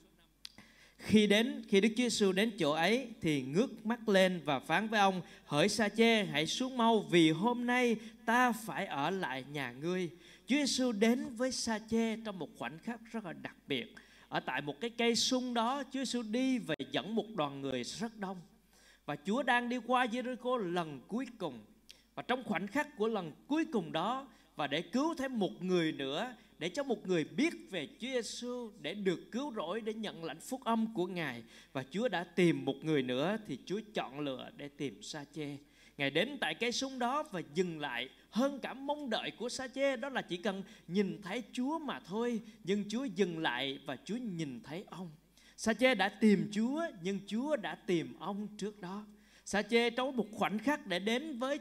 Khi 1.01 1.27
đến 1.27 1.63
khi 1.69 1.81
Đức 1.81 1.89
Chúa 1.89 2.03
Giêsu 2.03 2.33
đến 2.33 2.53
chỗ 2.59 2.73
ấy 2.73 3.09
thì 3.21 3.43
ngước 3.43 3.87
mắt 3.87 4.09
lên 4.09 4.41
và 4.45 4.59
phán 4.61 4.89
với 4.89 5.01
ông: 5.01 5.23
Hỡi 5.47 5.69
sa 5.69 5.89
chê, 5.89 6.25
hãy 6.25 6.47
xuống 6.47 6.77
mau 6.77 7.01
vì 7.11 7.31
hôm 7.31 7.67
nay 7.67 7.97
ta 8.25 8.53
phải 8.53 8.87
ở 8.87 9.11
lại 9.11 9.45
nhà 9.53 9.73
ngươi. 9.73 10.11
Chúa 10.47 10.57
Giêsu 10.57 10.93
đến 10.93 11.27
với 11.37 11.53
sa 11.53 11.79
chê 11.91 12.17
trong 12.17 12.39
một 12.39 12.49
khoảnh 12.59 12.79
khắc 12.79 13.01
rất 13.13 13.25
là 13.25 13.33
đặc 13.33 13.57
biệt. 13.67 13.95
Ở 14.29 14.41
tại 14.41 14.61
một 14.61 14.81
cái 14.81 14.91
cây 14.91 15.17
sung 15.17 15.55
đó, 15.55 15.83
Chúa 15.93 16.01
Giêsu 16.01 16.23
đi 16.23 16.59
và 16.59 16.75
dẫn 16.93 17.15
một 17.15 17.27
đoàn 17.35 17.61
người 17.61 17.85
rất 17.85 18.17
đông. 18.17 18.41
Và 19.07 19.17
Chúa 19.27 19.43
đang 19.43 19.69
đi 19.69 19.79
qua 19.87 20.07
Jericho 20.07 20.57
lần 20.57 21.01
cuối 21.09 21.27
cùng. 21.39 21.59
Và 22.15 22.23
trong 22.23 22.45
khoảnh 22.45 22.67
khắc 22.67 22.97
của 22.97 23.09
lần 23.09 23.33
cuối 23.47 23.65
cùng 23.73 23.93
đó 23.93 24.29
và 24.57 24.67
để 24.67 24.83
cứu 24.83 25.15
thêm 25.15 25.39
một 25.39 25.63
người 25.63 25.93
nữa 25.93 26.35
để 26.61 26.69
cho 26.69 26.83
một 26.83 27.07
người 27.07 27.25
biết 27.25 27.55
về 27.71 27.89
Chúa 28.01 28.09
Giêsu 28.09 28.71
để 28.81 28.95
được 28.95 29.21
cứu 29.33 29.53
rỗi 29.57 29.81
để 29.81 29.95
nhận 29.95 30.25
lãnh 30.25 30.41
phúc 30.41 30.65
âm 30.65 30.95
của 30.95 31.07
Ngài 31.07 31.43
và 31.73 31.85
Chúa 31.91 32.09
đã 32.09 32.25
tìm 32.25 32.65
một 32.65 32.85
người 32.85 33.03
nữa 33.03 33.37
thì 33.47 33.59
Chúa 33.67 33.81
chọn 33.95 34.21
lựa 34.21 34.51
để 34.57 34.69
tìm 34.69 35.03
Sa 35.03 35.25
Chê. 35.35 35.57
Ngài 35.99 36.11
đến 36.11 36.39
tại 36.41 36.55
cây 36.55 36.73
súng 36.73 36.99
đó 36.99 37.23
và 37.31 37.43
dừng 37.55 37.81
lại 37.81 38.09
hơn 38.31 38.59
cả 38.63 38.75
mong 38.75 39.11
đợi 39.11 39.31
của 39.39 39.49
Sa 39.49 39.69
Chê 39.69 39.97
đó 39.97 40.09
là 40.09 40.23
chỉ 40.23 40.37
cần 40.37 40.63
nhìn 40.89 41.23
thấy 41.23 41.43
Chúa 41.53 41.79
mà 41.79 42.01
thôi, 42.01 42.41
nhưng 42.65 42.85
Chúa 42.89 43.05
dừng 43.05 43.39
lại 43.39 43.79
và 43.87 43.97
Chúa 44.05 44.17
nhìn 44.17 44.61
thấy 44.65 44.85
ông. 44.91 45.11
Sa 45.57 45.75
Chê 45.75 45.95
đã 45.95 46.09
tìm 46.09 46.51
Chúa 46.53 46.83
nhưng 47.03 47.21
Chúa 47.27 47.57
đã 47.57 47.75
tìm 47.75 48.19
ông 48.19 48.49
trước 48.57 48.81
đó. 48.81 49.07
Sa 49.45 49.63
Chê 49.63 49.91
trong 49.91 50.17
một 50.17 50.27
khoảnh 50.33 50.59
khắc 50.59 50.87
để 50.87 50.99
đến 50.99 51.39
với 51.39 51.59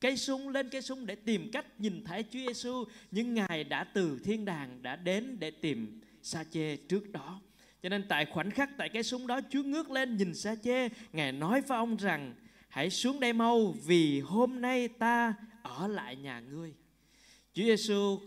cây 0.00 0.16
sung 0.16 0.48
lên 0.48 0.68
cây 0.70 0.82
sung 0.82 1.06
để 1.06 1.14
tìm 1.14 1.50
cách 1.52 1.66
nhìn 1.80 2.04
thấy 2.04 2.22
Chúa 2.22 2.38
Giêsu 2.38 2.84
nhưng 3.10 3.34
Ngài 3.34 3.64
đã 3.64 3.84
từ 3.84 4.20
thiên 4.24 4.44
đàng 4.44 4.82
đã 4.82 4.96
đến 4.96 5.36
để 5.38 5.50
tìm 5.50 6.00
Sa 6.22 6.44
Chê 6.44 6.76
trước 6.76 7.12
đó. 7.12 7.40
Cho 7.82 7.88
nên 7.88 8.04
tại 8.08 8.26
khoảnh 8.26 8.50
khắc 8.50 8.70
tại 8.78 8.88
cây 8.88 9.02
sung 9.02 9.26
đó 9.26 9.40
Chúa 9.50 9.62
ngước 9.62 9.90
lên 9.90 10.16
nhìn 10.16 10.34
Sa 10.34 10.54
Chê, 10.54 10.88
Ngài 11.12 11.32
nói 11.32 11.60
với 11.60 11.78
ông 11.78 11.96
rằng 11.96 12.34
hãy 12.68 12.90
xuống 12.90 13.20
đây 13.20 13.32
mau 13.32 13.74
vì 13.86 14.20
hôm 14.20 14.60
nay 14.60 14.88
ta 14.88 15.34
ở 15.62 15.88
lại 15.88 16.16
nhà 16.16 16.40
ngươi. 16.40 16.74
Chúa 17.54 17.64
Giêsu 17.64 18.20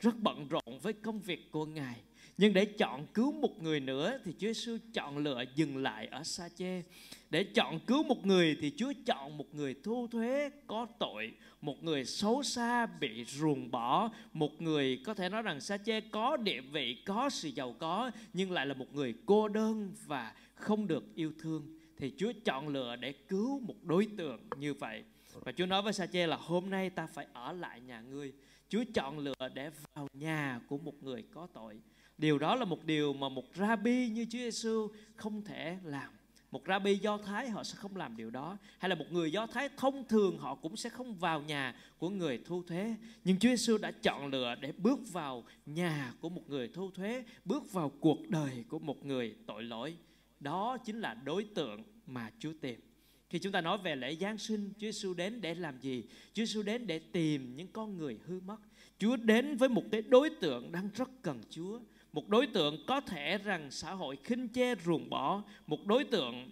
rất 0.00 0.18
bận 0.18 0.48
rộn 0.48 0.78
với 0.82 0.92
công 0.92 1.20
việc 1.20 1.50
của 1.50 1.66
Ngài. 1.66 1.96
Nhưng 2.38 2.52
để 2.52 2.64
chọn 2.64 3.06
cứu 3.14 3.32
một 3.32 3.62
người 3.62 3.80
nữa 3.80 4.18
thì 4.24 4.32
Chúa 4.32 4.46
Giêsu 4.46 4.76
chọn 4.92 5.18
lựa 5.18 5.44
dừng 5.54 5.76
lại 5.76 6.06
ở 6.06 6.24
Sa 6.24 6.48
Chê. 6.48 6.82
Để 7.30 7.44
chọn 7.44 7.80
cứu 7.86 8.02
một 8.02 8.26
người 8.26 8.56
thì 8.60 8.72
Chúa 8.76 8.92
chọn 9.06 9.38
một 9.38 9.54
người 9.54 9.74
thu 9.82 10.08
thuế 10.12 10.50
có 10.66 10.86
tội, 10.98 11.32
một 11.60 11.84
người 11.84 12.04
xấu 12.04 12.42
xa 12.42 12.86
bị 12.86 13.24
ruồng 13.24 13.70
bỏ, 13.70 14.10
một 14.32 14.62
người 14.62 15.02
có 15.04 15.14
thể 15.14 15.28
nói 15.28 15.42
rằng 15.42 15.60
Sa 15.60 15.78
Chê 15.78 16.00
có 16.00 16.36
địa 16.36 16.60
vị, 16.60 17.02
có 17.06 17.30
sự 17.30 17.48
giàu 17.48 17.74
có 17.78 18.10
nhưng 18.32 18.52
lại 18.52 18.66
là 18.66 18.74
một 18.74 18.94
người 18.94 19.14
cô 19.26 19.48
đơn 19.48 19.92
và 20.06 20.34
không 20.54 20.86
được 20.86 21.14
yêu 21.14 21.32
thương 21.38 21.78
thì 21.96 22.12
Chúa 22.16 22.32
chọn 22.44 22.68
lựa 22.68 22.96
để 22.96 23.12
cứu 23.12 23.60
một 23.60 23.84
đối 23.84 24.06
tượng 24.16 24.40
như 24.58 24.74
vậy. 24.74 25.04
Và 25.32 25.52
Chúa 25.52 25.66
nói 25.66 25.82
với 25.82 25.92
Sa 25.92 26.06
Chê 26.06 26.26
là 26.26 26.36
hôm 26.36 26.70
nay 26.70 26.90
ta 26.90 27.06
phải 27.06 27.26
ở 27.32 27.52
lại 27.52 27.80
nhà 27.80 28.00
ngươi. 28.00 28.32
Chúa 28.68 28.84
chọn 28.94 29.18
lựa 29.18 29.48
để 29.54 29.70
vào 29.94 30.08
nhà 30.12 30.60
của 30.68 30.78
một 30.78 31.02
người 31.02 31.24
có 31.34 31.46
tội. 31.52 31.80
Điều 32.18 32.38
đó 32.38 32.54
là 32.54 32.64
một 32.64 32.84
điều 32.84 33.12
mà 33.12 33.28
một 33.28 33.44
rabbi 33.54 34.08
như 34.08 34.24
Chúa 34.24 34.38
Giêsu 34.38 34.88
không 35.16 35.44
thể 35.44 35.78
làm. 35.84 36.12
Một 36.50 36.62
rabbi 36.66 36.94
Do 36.94 37.18
Thái 37.18 37.50
họ 37.50 37.64
sẽ 37.64 37.74
không 37.76 37.96
làm 37.96 38.16
điều 38.16 38.30
đó. 38.30 38.58
Hay 38.78 38.88
là 38.88 38.94
một 38.94 39.04
người 39.10 39.32
Do 39.32 39.46
Thái 39.46 39.68
thông 39.76 40.04
thường 40.08 40.38
họ 40.38 40.54
cũng 40.54 40.76
sẽ 40.76 40.90
không 40.90 41.14
vào 41.14 41.42
nhà 41.42 41.74
của 41.98 42.10
người 42.10 42.40
thu 42.44 42.62
thuế. 42.62 42.94
Nhưng 43.24 43.38
Chúa 43.38 43.48
Giêsu 43.48 43.78
đã 43.78 43.90
chọn 43.90 44.26
lựa 44.26 44.54
để 44.60 44.72
bước 44.72 45.12
vào 45.12 45.44
nhà 45.66 46.12
của 46.20 46.28
một 46.28 46.50
người 46.50 46.68
thu 46.68 46.90
thuế, 46.90 47.24
bước 47.44 47.72
vào 47.72 47.92
cuộc 48.00 48.28
đời 48.28 48.64
của 48.68 48.78
một 48.78 49.06
người 49.06 49.36
tội 49.46 49.62
lỗi. 49.62 49.96
Đó 50.40 50.78
chính 50.84 51.00
là 51.00 51.14
đối 51.14 51.44
tượng 51.44 51.82
mà 52.06 52.30
Chúa 52.38 52.52
tìm. 52.60 52.80
Khi 53.30 53.38
chúng 53.38 53.52
ta 53.52 53.60
nói 53.60 53.78
về 53.78 53.96
lễ 53.96 54.16
Giáng 54.16 54.38
sinh, 54.38 54.72
Chúa 54.78 54.86
Giêsu 54.86 55.14
đến 55.14 55.40
để 55.40 55.54
làm 55.54 55.80
gì? 55.80 56.02
Chúa 56.32 56.44
Giêsu 56.44 56.62
đến 56.62 56.86
để 56.86 56.98
tìm 56.98 57.56
những 57.56 57.68
con 57.72 57.98
người 57.98 58.18
hư 58.26 58.40
mất. 58.40 58.56
Chúa 58.98 59.16
đến 59.16 59.56
với 59.56 59.68
một 59.68 59.84
cái 59.92 60.02
đối 60.02 60.30
tượng 60.30 60.72
đang 60.72 60.88
rất 60.94 61.10
cần 61.22 61.40
Chúa 61.50 61.80
một 62.16 62.28
đối 62.28 62.46
tượng 62.46 62.84
có 62.86 63.00
thể 63.00 63.38
rằng 63.38 63.70
xã 63.70 63.92
hội 63.92 64.18
khinh 64.24 64.48
chê 64.48 64.74
ruồng 64.74 65.10
bỏ 65.10 65.42
một 65.66 65.86
đối 65.86 66.04
tượng 66.04 66.50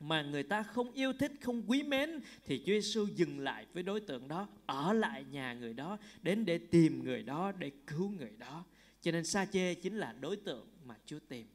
mà 0.00 0.22
người 0.22 0.42
ta 0.42 0.62
không 0.62 0.92
yêu 0.92 1.12
thích, 1.12 1.32
không 1.40 1.62
quý 1.66 1.82
mến 1.82 2.20
thì 2.44 2.58
Chúa 2.58 2.72
Giêsu 2.72 3.06
dừng 3.16 3.38
lại 3.38 3.66
với 3.72 3.82
đối 3.82 4.00
tượng 4.00 4.28
đó, 4.28 4.48
ở 4.66 4.92
lại 4.92 5.24
nhà 5.30 5.54
người 5.54 5.74
đó, 5.74 5.98
đến 6.22 6.44
để 6.44 6.58
tìm 6.58 7.04
người 7.04 7.22
đó, 7.22 7.52
để 7.52 7.70
cứu 7.86 8.10
người 8.10 8.32
đó. 8.38 8.64
Cho 9.00 9.12
nên 9.12 9.24
sa 9.24 9.46
chê 9.46 9.74
chính 9.74 9.96
là 9.96 10.12
đối 10.20 10.36
tượng 10.36 10.66
mà 10.84 10.94
Chúa 11.06 11.18
tìm. 11.28 11.46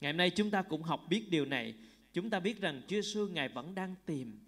Ngày 0.00 0.12
hôm 0.12 0.16
nay 0.16 0.30
chúng 0.30 0.50
ta 0.50 0.62
cũng 0.62 0.82
học 0.82 1.06
biết 1.08 1.30
điều 1.30 1.44
này. 1.44 1.74
Chúng 2.12 2.30
ta 2.30 2.40
biết 2.40 2.60
rằng 2.60 2.82
Chúa 2.88 2.96
Giêsu 2.96 3.28
ngài 3.28 3.48
vẫn 3.48 3.74
đang 3.74 3.94
tìm 4.06 4.38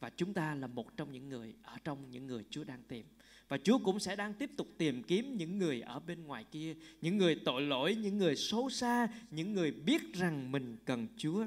và 0.00 0.10
chúng 0.16 0.34
ta 0.34 0.54
là 0.54 0.66
một 0.66 0.96
trong 0.96 1.12
những 1.12 1.28
người 1.28 1.54
ở 1.62 1.76
trong 1.84 2.10
những 2.10 2.26
người 2.26 2.44
Chúa 2.50 2.64
đang 2.64 2.82
tìm. 2.88 3.06
Và 3.48 3.58
Chúa 3.64 3.78
cũng 3.78 4.00
sẽ 4.00 4.16
đang 4.16 4.34
tiếp 4.34 4.50
tục 4.56 4.68
tìm 4.78 5.02
kiếm 5.02 5.36
những 5.36 5.58
người 5.58 5.80
ở 5.80 6.00
bên 6.00 6.24
ngoài 6.24 6.44
kia, 6.52 6.74
những 7.00 7.18
người 7.18 7.40
tội 7.44 7.62
lỗi, 7.62 7.94
những 7.94 8.18
người 8.18 8.36
xấu 8.36 8.70
xa, 8.70 9.08
những 9.30 9.54
người 9.54 9.70
biết 9.70 10.14
rằng 10.14 10.52
mình 10.52 10.76
cần 10.84 11.06
Chúa. 11.16 11.46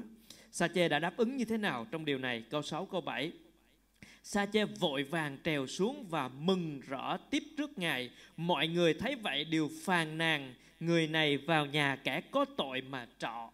Sa-chê 0.52 0.88
đã 0.88 0.98
đáp 0.98 1.16
ứng 1.16 1.36
như 1.36 1.44
thế 1.44 1.56
nào 1.56 1.86
trong 1.90 2.04
điều 2.04 2.18
này? 2.18 2.44
Câu 2.50 2.62
6, 2.62 2.86
câu 2.86 3.00
7. 3.00 3.32
Sa-chê 4.22 4.64
vội 4.64 5.02
vàng 5.02 5.38
trèo 5.44 5.66
xuống 5.66 6.06
và 6.08 6.28
mừng 6.28 6.80
rỡ 6.80 7.16
tiếp 7.30 7.42
trước 7.56 7.78
Ngài. 7.78 8.10
Mọi 8.36 8.68
người 8.68 8.94
thấy 8.94 9.14
vậy 9.14 9.44
đều 9.44 9.70
phàn 9.82 10.18
nàn, 10.18 10.54
người 10.80 11.06
này 11.06 11.36
vào 11.36 11.66
nhà 11.66 11.96
kẻ 11.96 12.20
có 12.30 12.44
tội 12.44 12.80
mà 12.80 13.08
trọ. 13.18 13.50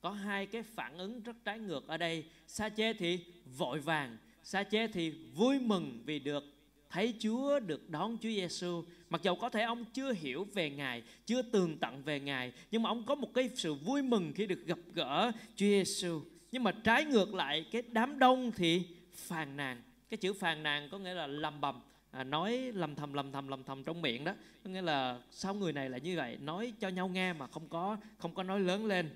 Có 0.00 0.10
hai 0.10 0.46
cái 0.46 0.62
phản 0.62 0.98
ứng 0.98 1.22
rất 1.22 1.36
trái 1.44 1.58
ngược 1.58 1.88
ở 1.88 1.96
đây. 1.96 2.24
Sa-chê 2.46 2.92
thì 2.92 3.18
vội 3.56 3.80
vàng, 3.80 4.16
Sa-chê 4.44 4.88
thì 4.88 5.10
vui 5.10 5.60
mừng 5.60 6.02
vì 6.06 6.18
được 6.18 6.44
thấy 6.92 7.14
Chúa 7.18 7.60
được 7.60 7.90
đón 7.90 8.16
Chúa 8.20 8.28
Giêsu. 8.28 8.84
Mặc 9.10 9.22
dầu 9.22 9.36
có 9.36 9.48
thể 9.48 9.62
ông 9.62 9.84
chưa 9.84 10.12
hiểu 10.12 10.46
về 10.54 10.70
Ngài, 10.70 11.02
chưa 11.26 11.42
tường 11.42 11.78
tận 11.78 12.02
về 12.02 12.20
Ngài, 12.20 12.52
nhưng 12.70 12.82
mà 12.82 12.90
ông 12.90 13.06
có 13.06 13.14
một 13.14 13.34
cái 13.34 13.50
sự 13.54 13.74
vui 13.74 14.02
mừng 14.02 14.32
khi 14.34 14.46
được 14.46 14.66
gặp 14.66 14.78
gỡ 14.94 15.32
Chúa 15.56 15.66
Giêsu. 15.66 16.20
Nhưng 16.52 16.62
mà 16.62 16.72
trái 16.84 17.04
ngược 17.04 17.34
lại 17.34 17.66
cái 17.72 17.82
đám 17.92 18.18
đông 18.18 18.52
thì 18.56 18.82
phàn 19.14 19.56
nàn. 19.56 19.82
Cái 20.10 20.18
chữ 20.18 20.32
phàn 20.32 20.62
nàn 20.62 20.88
có 20.90 20.98
nghĩa 20.98 21.14
là 21.14 21.26
lầm 21.26 21.60
bầm, 21.60 21.80
à, 22.10 22.24
nói 22.24 22.72
lầm 22.74 22.94
thầm 22.94 23.12
lầm 23.12 23.32
thầm 23.32 23.48
lầm 23.48 23.64
thầm 23.64 23.84
trong 23.84 24.02
miệng 24.02 24.24
đó. 24.24 24.34
Có 24.64 24.70
nghĩa 24.70 24.82
là 24.82 25.20
sao 25.30 25.54
người 25.54 25.72
này 25.72 25.90
lại 25.90 26.00
như 26.00 26.16
vậy, 26.16 26.36
nói 26.40 26.72
cho 26.80 26.88
nhau 26.88 27.08
nghe 27.08 27.32
mà 27.32 27.46
không 27.46 27.68
có 27.68 27.96
không 28.18 28.34
có 28.34 28.42
nói 28.42 28.60
lớn 28.60 28.86
lên 28.86 29.10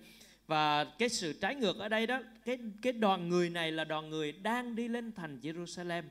và 0.46 0.84
cái 0.84 1.08
sự 1.08 1.32
trái 1.32 1.54
ngược 1.54 1.78
ở 1.78 1.88
đây 1.88 2.06
đó 2.06 2.20
cái 2.44 2.58
cái 2.82 2.92
đoàn 2.92 3.28
người 3.28 3.50
này 3.50 3.72
là 3.72 3.84
đoàn 3.84 4.10
người 4.10 4.32
đang 4.32 4.76
đi 4.76 4.88
lên 4.88 5.12
thành 5.12 5.38
Jerusalem 5.42 6.02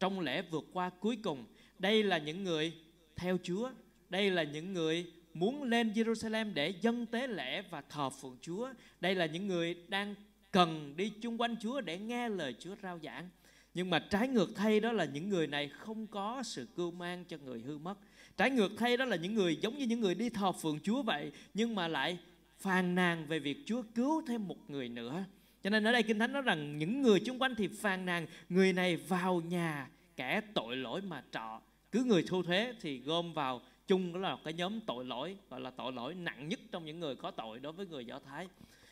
trong 0.00 0.20
lễ 0.20 0.42
vượt 0.42 0.64
qua 0.72 0.90
cuối 0.90 1.16
cùng. 1.22 1.46
Đây 1.78 2.02
là 2.02 2.18
những 2.18 2.44
người 2.44 2.72
theo 3.16 3.38
Chúa. 3.42 3.70
Đây 4.08 4.30
là 4.30 4.42
những 4.42 4.72
người 4.72 5.06
muốn 5.34 5.62
lên 5.62 5.92
Jerusalem 5.92 6.54
để 6.54 6.74
dâng 6.80 7.06
tế 7.06 7.26
lễ 7.26 7.62
và 7.70 7.82
thờ 7.88 8.10
phượng 8.10 8.36
Chúa. 8.40 8.68
Đây 9.00 9.14
là 9.14 9.26
những 9.26 9.46
người 9.46 9.76
đang 9.88 10.14
cần 10.50 10.96
đi 10.96 11.12
chung 11.22 11.40
quanh 11.40 11.56
Chúa 11.60 11.80
để 11.80 11.98
nghe 11.98 12.28
lời 12.28 12.54
Chúa 12.58 12.74
rao 12.82 12.98
giảng. 13.02 13.28
Nhưng 13.74 13.90
mà 13.90 13.98
trái 13.98 14.28
ngược 14.28 14.48
thay 14.54 14.80
đó 14.80 14.92
là 14.92 15.04
những 15.04 15.28
người 15.28 15.46
này 15.46 15.68
không 15.68 16.06
có 16.06 16.42
sự 16.42 16.68
cưu 16.76 16.90
mang 16.90 17.24
cho 17.24 17.36
người 17.38 17.60
hư 17.60 17.78
mất. 17.78 17.98
Trái 18.36 18.50
ngược 18.50 18.72
thay 18.76 18.96
đó 18.96 19.04
là 19.04 19.16
những 19.16 19.34
người 19.34 19.56
giống 19.56 19.78
như 19.78 19.86
những 19.86 20.00
người 20.00 20.14
đi 20.14 20.28
thờ 20.30 20.52
phượng 20.52 20.80
Chúa 20.80 21.02
vậy, 21.02 21.32
nhưng 21.54 21.74
mà 21.74 21.88
lại 21.88 22.18
phàn 22.58 22.94
nàn 22.94 23.26
về 23.26 23.38
việc 23.38 23.58
Chúa 23.66 23.82
cứu 23.94 24.22
thêm 24.26 24.48
một 24.48 24.70
người 24.70 24.88
nữa. 24.88 25.24
Cho 25.62 25.70
nên 25.70 25.84
ở 25.84 25.92
đây 25.92 26.02
Kinh 26.02 26.18
Thánh 26.18 26.32
nói 26.32 26.42
rằng 26.42 26.78
những 26.78 27.02
người 27.02 27.20
chung 27.20 27.42
quanh 27.42 27.54
thì 27.54 27.68
phàn 27.68 28.06
nàn, 28.06 28.26
người 28.48 28.72
này 28.72 28.96
vào 28.96 29.40
nhà 29.40 29.88
kẻ 30.16 30.40
tội 30.54 30.76
lỗi 30.76 31.00
mà 31.00 31.22
trọ. 31.32 31.60
Cứ 31.92 32.04
người 32.04 32.24
thu 32.28 32.42
thuế 32.42 32.74
thì 32.80 32.98
gom 32.98 33.32
vào 33.32 33.60
chung, 33.86 34.12
đó 34.12 34.18
là 34.18 34.36
cái 34.44 34.52
nhóm 34.52 34.80
tội 34.80 35.04
lỗi, 35.04 35.36
gọi 35.50 35.60
là 35.60 35.70
tội 35.70 35.92
lỗi 35.92 36.14
nặng 36.14 36.48
nhất 36.48 36.60
trong 36.72 36.84
những 36.84 37.00
người 37.00 37.16
có 37.16 37.30
tội 37.30 37.58
đối 37.58 37.72
với 37.72 37.86
người 37.86 38.06
Do 38.06 38.18
Thái. 38.18 38.48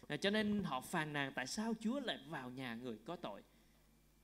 À, 0.09 0.17
cho 0.17 0.31
nên 0.31 0.63
họ 0.65 0.81
phàn 0.81 1.13
nàn 1.13 1.33
tại 1.35 1.47
sao 1.47 1.75
Chúa 1.81 2.01
lại 2.01 2.19
vào 2.29 2.51
nhà 2.51 2.75
người 2.75 2.97
có 3.05 3.17
tội. 3.17 3.43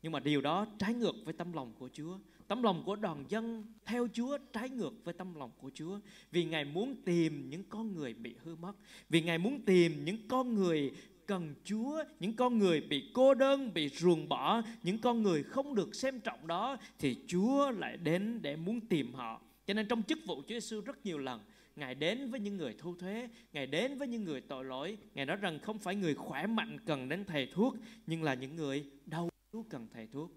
Nhưng 0.02 0.12
mà 0.12 0.20
điều 0.20 0.40
đó 0.40 0.66
trái 0.78 0.94
ngược 0.94 1.14
với 1.24 1.34
tâm 1.34 1.52
lòng 1.52 1.72
của 1.78 1.88
Chúa. 1.92 2.18
Tấm 2.48 2.62
lòng 2.62 2.82
của 2.86 2.96
đoàn 2.96 3.24
dân 3.28 3.64
theo 3.84 4.08
Chúa 4.12 4.38
trái 4.52 4.68
ngược 4.68 5.04
với 5.04 5.14
tâm 5.14 5.34
lòng 5.34 5.50
của 5.58 5.70
Chúa. 5.74 5.98
Vì 6.30 6.44
Ngài 6.44 6.64
muốn 6.64 6.96
tìm 7.04 7.50
những 7.50 7.64
con 7.68 7.94
người 7.94 8.14
bị 8.14 8.34
hư 8.44 8.56
mất. 8.56 8.72
Vì 9.08 9.22
Ngài 9.22 9.38
muốn 9.38 9.60
tìm 9.60 10.04
những 10.04 10.28
con 10.28 10.54
người 10.54 10.92
cần 11.26 11.54
Chúa, 11.64 12.04
những 12.20 12.36
con 12.36 12.58
người 12.58 12.80
bị 12.80 13.10
cô 13.14 13.34
đơn, 13.34 13.74
bị 13.74 13.88
ruồng 13.88 14.28
bỏ, 14.28 14.62
những 14.82 14.98
con 14.98 15.22
người 15.22 15.42
không 15.42 15.74
được 15.74 15.94
xem 15.94 16.20
trọng 16.20 16.46
đó 16.46 16.76
thì 16.98 17.16
Chúa 17.26 17.70
lại 17.70 17.96
đến 17.96 18.38
để 18.42 18.56
muốn 18.56 18.80
tìm 18.80 19.14
họ. 19.14 19.42
Cho 19.66 19.74
nên 19.74 19.88
trong 19.88 20.02
chức 20.02 20.18
vụ 20.26 20.36
Chúa 20.36 20.54
Giêsu 20.54 20.80
rất 20.80 21.06
nhiều 21.06 21.18
lần 21.18 21.40
Ngài 21.76 21.94
đến 21.94 22.30
với 22.30 22.40
những 22.40 22.56
người 22.56 22.74
thu 22.78 22.94
thuế, 22.94 23.28
Ngài 23.52 23.66
đến 23.66 23.98
với 23.98 24.08
những 24.08 24.24
người 24.24 24.40
tội 24.40 24.64
lỗi. 24.64 24.98
Ngài 25.14 25.26
nói 25.26 25.36
rằng 25.36 25.58
không 25.58 25.78
phải 25.78 25.94
người 25.94 26.14
khỏe 26.14 26.46
mạnh 26.46 26.78
cần 26.86 27.08
đến 27.08 27.24
thầy 27.24 27.48
thuốc, 27.52 27.74
nhưng 28.06 28.22
là 28.22 28.34
những 28.34 28.56
người 28.56 28.90
đau 29.06 29.28
yếu 29.52 29.66
cần 29.70 29.88
thầy 29.92 30.06
thuốc. 30.06 30.30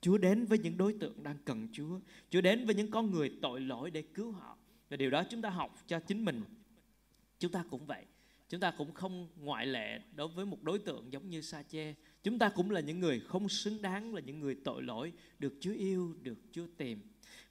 Chúa 0.00 0.18
đến 0.18 0.44
với 0.44 0.58
những 0.58 0.76
đối 0.76 0.92
tượng 1.00 1.22
đang 1.22 1.36
cần 1.44 1.68
Chúa. 1.72 2.00
Chúa 2.30 2.40
đến 2.40 2.66
với 2.66 2.74
những 2.74 2.90
con 2.90 3.10
người 3.10 3.32
tội 3.42 3.60
lỗi 3.60 3.90
để 3.90 4.02
cứu 4.02 4.32
họ. 4.32 4.58
Và 4.90 4.96
điều 4.96 5.10
đó 5.10 5.24
chúng 5.30 5.42
ta 5.42 5.50
học 5.50 5.78
cho 5.86 6.00
chính 6.00 6.24
mình. 6.24 6.42
Chúng 7.38 7.52
ta 7.52 7.64
cũng 7.70 7.86
vậy. 7.86 8.04
Chúng 8.52 8.60
ta 8.60 8.70
cũng 8.70 8.92
không 8.92 9.28
ngoại 9.36 9.66
lệ 9.66 10.00
đối 10.14 10.28
với 10.28 10.46
một 10.46 10.62
đối 10.62 10.78
tượng 10.78 11.12
giống 11.12 11.30
như 11.30 11.40
Sa 11.40 11.62
Chê. 11.62 11.94
Chúng 12.22 12.38
ta 12.38 12.48
cũng 12.48 12.70
là 12.70 12.80
những 12.80 13.00
người 13.00 13.20
không 13.20 13.48
xứng 13.48 13.82
đáng, 13.82 14.14
là 14.14 14.20
những 14.20 14.40
người 14.40 14.56
tội 14.64 14.82
lỗi, 14.82 15.12
được 15.38 15.54
Chúa 15.60 15.72
yêu, 15.72 16.14
được 16.22 16.38
Chúa 16.52 16.66
tìm. 16.76 17.00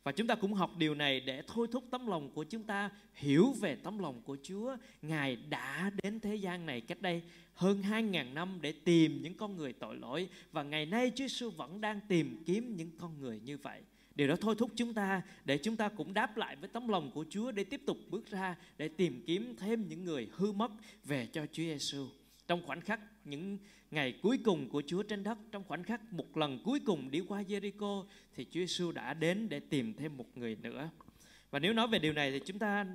Và 0.03 0.11
chúng 0.11 0.27
ta 0.27 0.35
cũng 0.35 0.53
học 0.53 0.71
điều 0.77 0.95
này 0.95 1.19
để 1.19 1.41
thôi 1.47 1.67
thúc 1.71 1.83
tấm 1.91 2.07
lòng 2.07 2.31
của 2.33 2.43
chúng 2.43 2.63
ta 2.63 2.89
hiểu 3.13 3.53
về 3.61 3.75
tấm 3.75 3.99
lòng 3.99 4.21
của 4.21 4.37
Chúa. 4.43 4.75
Ngài 5.01 5.35
đã 5.35 5.91
đến 6.03 6.19
thế 6.19 6.35
gian 6.35 6.65
này 6.65 6.81
cách 6.81 7.01
đây 7.01 7.21
hơn 7.53 7.81
2.000 7.81 8.33
năm 8.33 8.59
để 8.61 8.71
tìm 8.71 9.21
những 9.21 9.33
con 9.33 9.57
người 9.57 9.73
tội 9.73 9.95
lỗi. 9.95 10.29
Và 10.51 10.63
ngày 10.63 10.85
nay 10.85 11.11
Chúa 11.15 11.27
Giêsu 11.27 11.49
vẫn 11.49 11.81
đang 11.81 11.99
tìm 12.07 12.43
kiếm 12.45 12.75
những 12.77 12.91
con 12.97 13.19
người 13.19 13.39
như 13.39 13.57
vậy. 13.57 13.81
Điều 14.15 14.27
đó 14.27 14.35
thôi 14.41 14.55
thúc 14.57 14.71
chúng 14.75 14.93
ta 14.93 15.21
để 15.45 15.57
chúng 15.57 15.75
ta 15.75 15.89
cũng 15.89 16.13
đáp 16.13 16.37
lại 16.37 16.55
với 16.55 16.69
tấm 16.69 16.87
lòng 16.87 17.11
của 17.11 17.25
Chúa 17.29 17.51
để 17.51 17.63
tiếp 17.63 17.81
tục 17.85 17.97
bước 18.09 18.27
ra 18.27 18.55
để 18.77 18.87
tìm 18.87 19.23
kiếm 19.27 19.55
thêm 19.57 19.87
những 19.87 20.03
người 20.03 20.29
hư 20.31 20.51
mất 20.51 20.71
về 21.03 21.27
cho 21.31 21.45
Chúa 21.45 21.63
Giêsu. 21.63 22.07
Trong 22.47 22.65
khoảnh 22.65 22.81
khắc 22.81 22.99
những 23.25 23.57
ngày 23.91 24.19
cuối 24.21 24.39
cùng 24.43 24.69
của 24.69 24.83
Chúa 24.87 25.03
trên 25.03 25.23
đất, 25.23 25.37
trong 25.51 25.63
khoảnh 25.63 25.83
khắc 25.83 26.13
một 26.13 26.37
lần 26.37 26.59
cuối 26.63 26.79
cùng 26.85 27.11
đi 27.11 27.19
qua 27.27 27.41
Jericho 27.41 28.05
thì 28.35 28.45
Chúa 28.45 28.59
Giêsu 28.59 28.91
đã 28.91 29.13
đến 29.13 29.49
để 29.49 29.59
tìm 29.59 29.93
thêm 29.93 30.17
một 30.17 30.37
người 30.37 30.55
nữa. 30.55 30.89
Và 31.51 31.59
nếu 31.59 31.73
nói 31.73 31.87
về 31.87 31.99
điều 31.99 32.13
này 32.13 32.31
thì 32.31 32.39
chúng 32.45 32.59
ta 32.59 32.85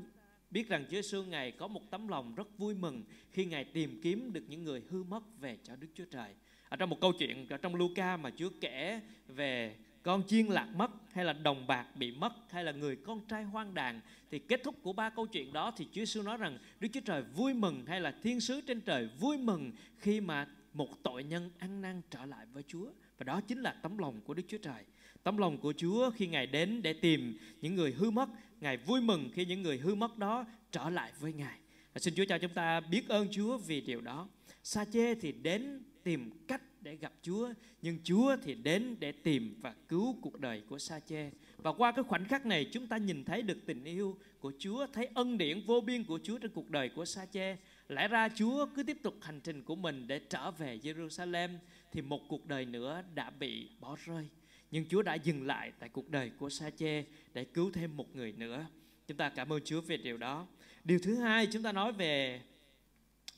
biết 0.51 0.69
rằng 0.69 0.85
Chúa 0.85 0.97
Giêsu 0.97 1.23
ngài 1.23 1.51
có 1.51 1.69
một 1.69 1.91
tấm 1.91 2.09
lòng 2.09 2.35
rất 2.35 2.59
vui 2.59 2.75
mừng 2.75 3.05
khi 3.33 3.45
ngài 3.45 3.65
tìm 3.65 4.01
kiếm 4.03 4.33
được 4.33 4.45
những 4.49 4.65
người 4.65 4.83
hư 4.89 5.03
mất 5.03 5.41
về 5.41 5.59
cho 5.63 5.77
Đức 5.77 5.89
Chúa 5.95 6.05
Trời. 6.11 6.35
Ở 6.69 6.77
trong 6.77 6.91
một 6.91 7.01
câu 7.01 7.13
chuyện 7.13 7.47
ở 7.49 7.57
trong 7.57 7.75
Luca 7.75 8.17
mà 8.17 8.31
Chúa 8.37 8.51
kể 8.61 9.01
về 9.29 9.77
con 10.07 10.23
chiên 10.27 10.47
lạc 10.47 10.69
mất 10.77 10.91
hay 11.13 11.25
là 11.25 11.33
đồng 11.33 11.67
bạc 11.67 11.87
bị 11.97 12.11
mất 12.11 12.33
hay 12.51 12.65
là 12.65 12.73
người 12.73 12.97
con 12.97 13.21
trai 13.29 13.45
hoang 13.45 13.75
đàn 13.75 14.01
thì 14.31 14.39
kết 14.39 14.61
thúc 14.65 14.75
của 14.83 14.93
ba 14.93 15.11
câu 15.11 15.27
chuyện 15.27 15.53
đó 15.53 15.73
thì 15.77 15.85
Chúa 15.85 16.01
Giêsu 16.01 16.23
nói 16.23 16.37
rằng 16.37 16.59
Đức 16.81 16.89
Chúa 16.93 17.01
Trời 17.01 17.23
vui 17.23 17.55
mừng 17.55 17.87
hay 17.87 18.01
là 18.01 18.15
thiên 18.23 18.41
sứ 18.41 18.61
trên 18.61 18.81
trời 18.81 19.09
vui 19.21 19.39
mừng 19.39 19.73
khi 19.99 20.21
mà 20.21 20.49
một 20.73 21.03
tội 21.03 21.25
nhân 21.25 21.51
ăn 21.59 21.81
năn 21.81 22.03
trở 22.11 22.27
lại 22.27 22.47
với 22.53 22.63
Chúa 22.63 22.87
và 23.19 23.25
đó 23.25 23.41
chính 23.41 23.61
là 23.61 23.77
tấm 23.83 23.99
lòng 23.99 24.21
của 24.21 24.35
Đức 24.35 24.43
Chúa 24.49 24.59
Trời. 24.59 24.85
Tấm 25.23 25.37
lòng 25.37 25.59
của 25.59 25.75
Chúa 25.77 26.11
khi 26.11 26.27
Ngài 26.27 26.47
đến 26.47 26.83
để 26.83 26.93
tìm 26.93 27.39
những 27.61 27.75
người 27.75 27.93
hư 27.93 28.11
mất, 28.11 28.29
Ngài 28.61 28.77
vui 28.77 29.01
mừng 29.01 29.31
khi 29.35 29.45
những 29.45 29.63
người 29.63 29.79
hư 29.79 29.95
mất 29.95 30.19
đó 30.19 30.45
trở 30.73 30.91
lại 30.91 31.13
với 31.21 31.33
Ngài. 31.33 31.59
Và 31.93 32.01
xin 32.01 32.15
Chúa 32.15 32.25
cho 32.29 32.39
chúng 32.39 32.55
ta 32.55 32.81
biết 32.81 33.09
ơn 33.09 33.29
Chúa 33.31 33.59
vì 33.59 33.81
điều 33.81 34.01
đó. 34.01 34.29
Sa 34.63 34.85
chê 34.85 35.15
thì 35.15 35.33
đến 35.33 35.83
tìm 36.03 36.31
cách 36.49 36.63
để 36.87 36.97
gặp 36.97 37.13
Chúa, 37.23 37.49
nhưng 37.83 37.99
Chúa 38.05 38.37
thì 38.43 38.55
đến 38.55 38.97
để 39.01 39.13
tìm 39.13 39.55
và 39.61 39.75
cứu 39.89 40.17
cuộc 40.23 40.41
đời 40.41 40.63
của 40.69 40.79
Sa 40.79 41.01
chê. 41.01 41.31
Và 41.57 41.73
qua 41.73 41.93
cái 41.93 42.05
khoảnh 42.05 42.25
khắc 42.25 42.47
này 42.47 42.71
chúng 42.73 42.87
ta 42.87 42.97
nhìn 42.97 43.25
thấy 43.25 43.43
được 43.43 43.59
tình 43.67 43.85
yêu 43.85 44.19
của 44.41 44.53
Chúa, 44.59 44.87
thấy 44.93 45.09
ân 45.15 45.39
điển 45.39 45.63
vô 45.67 45.81
biên 45.81 46.05
của 46.05 46.19
Chúa 46.23 46.39
trên 46.39 46.51
cuộc 46.51 46.71
đời 46.71 46.89
của 46.89 47.05
Sa 47.05 47.27
chê. 47.27 47.57
Lẽ 47.89 48.09
ra 48.09 48.29
Chúa 48.29 48.67
cứ 48.75 48.83
tiếp 48.83 48.97
tục 49.03 49.15
hành 49.21 49.41
trình 49.41 49.63
của 49.63 49.77
mình 49.77 50.07
để 50.07 50.19
trở 50.19 50.51
về 50.51 50.79
Jerusalem 50.83 51.49
thì 51.93 52.03
một 52.03 52.21
cuộc 52.29 52.47
đời 52.47 52.65
nữa 52.65 53.03
đã 53.15 53.31
bị 53.31 53.69
bỏ 53.81 53.97
rơi. 54.05 54.29
Nhưng 54.71 54.85
Chúa 54.89 55.03
đã 55.03 55.15
dừng 55.15 55.47
lại 55.47 55.73
tại 55.79 55.89
cuộc 55.89 56.11
đời 56.11 56.31
của 56.39 56.51
Sa 56.51 56.71
chê 56.71 57.05
để 57.35 57.45
cứu 57.45 57.71
thêm 57.71 57.97
một 57.97 58.17
người 58.17 58.33
nữa. 58.33 58.67
Chúng 59.07 59.17
ta 59.17 59.29
cảm 59.29 59.53
ơn 59.53 59.61
Chúa 59.65 59.81
về 59.81 59.97
điều 59.97 60.17
đó. 60.17 60.47
Điều 60.85 60.99
thứ 60.99 61.17
hai 61.17 61.47
chúng 61.53 61.63
ta 61.63 61.73
nói 61.73 61.93
về 61.93 62.41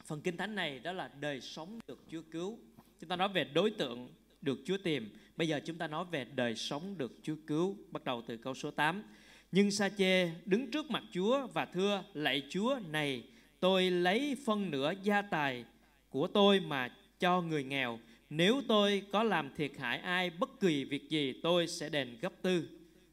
phần 0.05 0.21
kinh 0.21 0.37
thánh 0.37 0.55
này 0.55 0.78
đó 0.78 0.93
là 0.93 1.11
đời 1.21 1.40
sống 1.40 1.78
được 1.88 2.05
Chúa 2.11 2.23
cứu. 2.31 2.59
Chúng 3.00 3.09
ta 3.09 3.17
nói 3.17 3.28
về 3.28 3.45
đối 3.45 3.71
tượng 3.71 4.09
được 4.43 4.59
Chúa 4.64 4.76
tìm. 4.76 5.11
Bây 5.37 5.49
giờ 5.49 5.61
chúng 5.64 5.78
ta 5.78 5.87
nói 5.87 6.05
về 6.11 6.26
đời 6.35 6.55
sống 6.55 6.99
được 6.99 7.12
Chúa 7.23 7.37
cứu. 7.47 7.76
Bắt 7.90 8.05
đầu 8.05 8.23
từ 8.26 8.37
câu 8.37 8.55
số 8.55 8.71
8. 8.71 9.02
Nhưng 9.52 9.71
Sa 9.71 9.88
chê 9.88 10.31
đứng 10.45 10.71
trước 10.71 10.90
mặt 10.90 11.02
Chúa 11.12 11.47
và 11.47 11.64
thưa 11.64 12.05
lạy 12.14 12.43
Chúa 12.50 12.78
này 12.90 13.25
tôi 13.61 13.90
lấy 13.90 14.37
phân 14.45 14.71
nửa 14.71 14.93
gia 15.02 15.23
tài 15.23 15.64
của 16.11 16.26
tôi 16.26 16.61
mà 16.61 16.97
cho 17.19 17.43
người 17.43 17.64
nghèo. 17.64 17.99
Nếu 18.31 18.62
tôi 18.69 19.02
có 19.12 19.23
làm 19.23 19.55
thiệt 19.57 19.73
hại 19.78 19.99
ai 19.99 20.31
bất 20.31 20.61
kỳ 20.61 20.85
việc 20.85 21.09
gì 21.09 21.40
tôi 21.43 21.67
sẽ 21.67 21.88
đền 21.88 22.19
gấp 22.21 22.33
tư. 22.43 22.69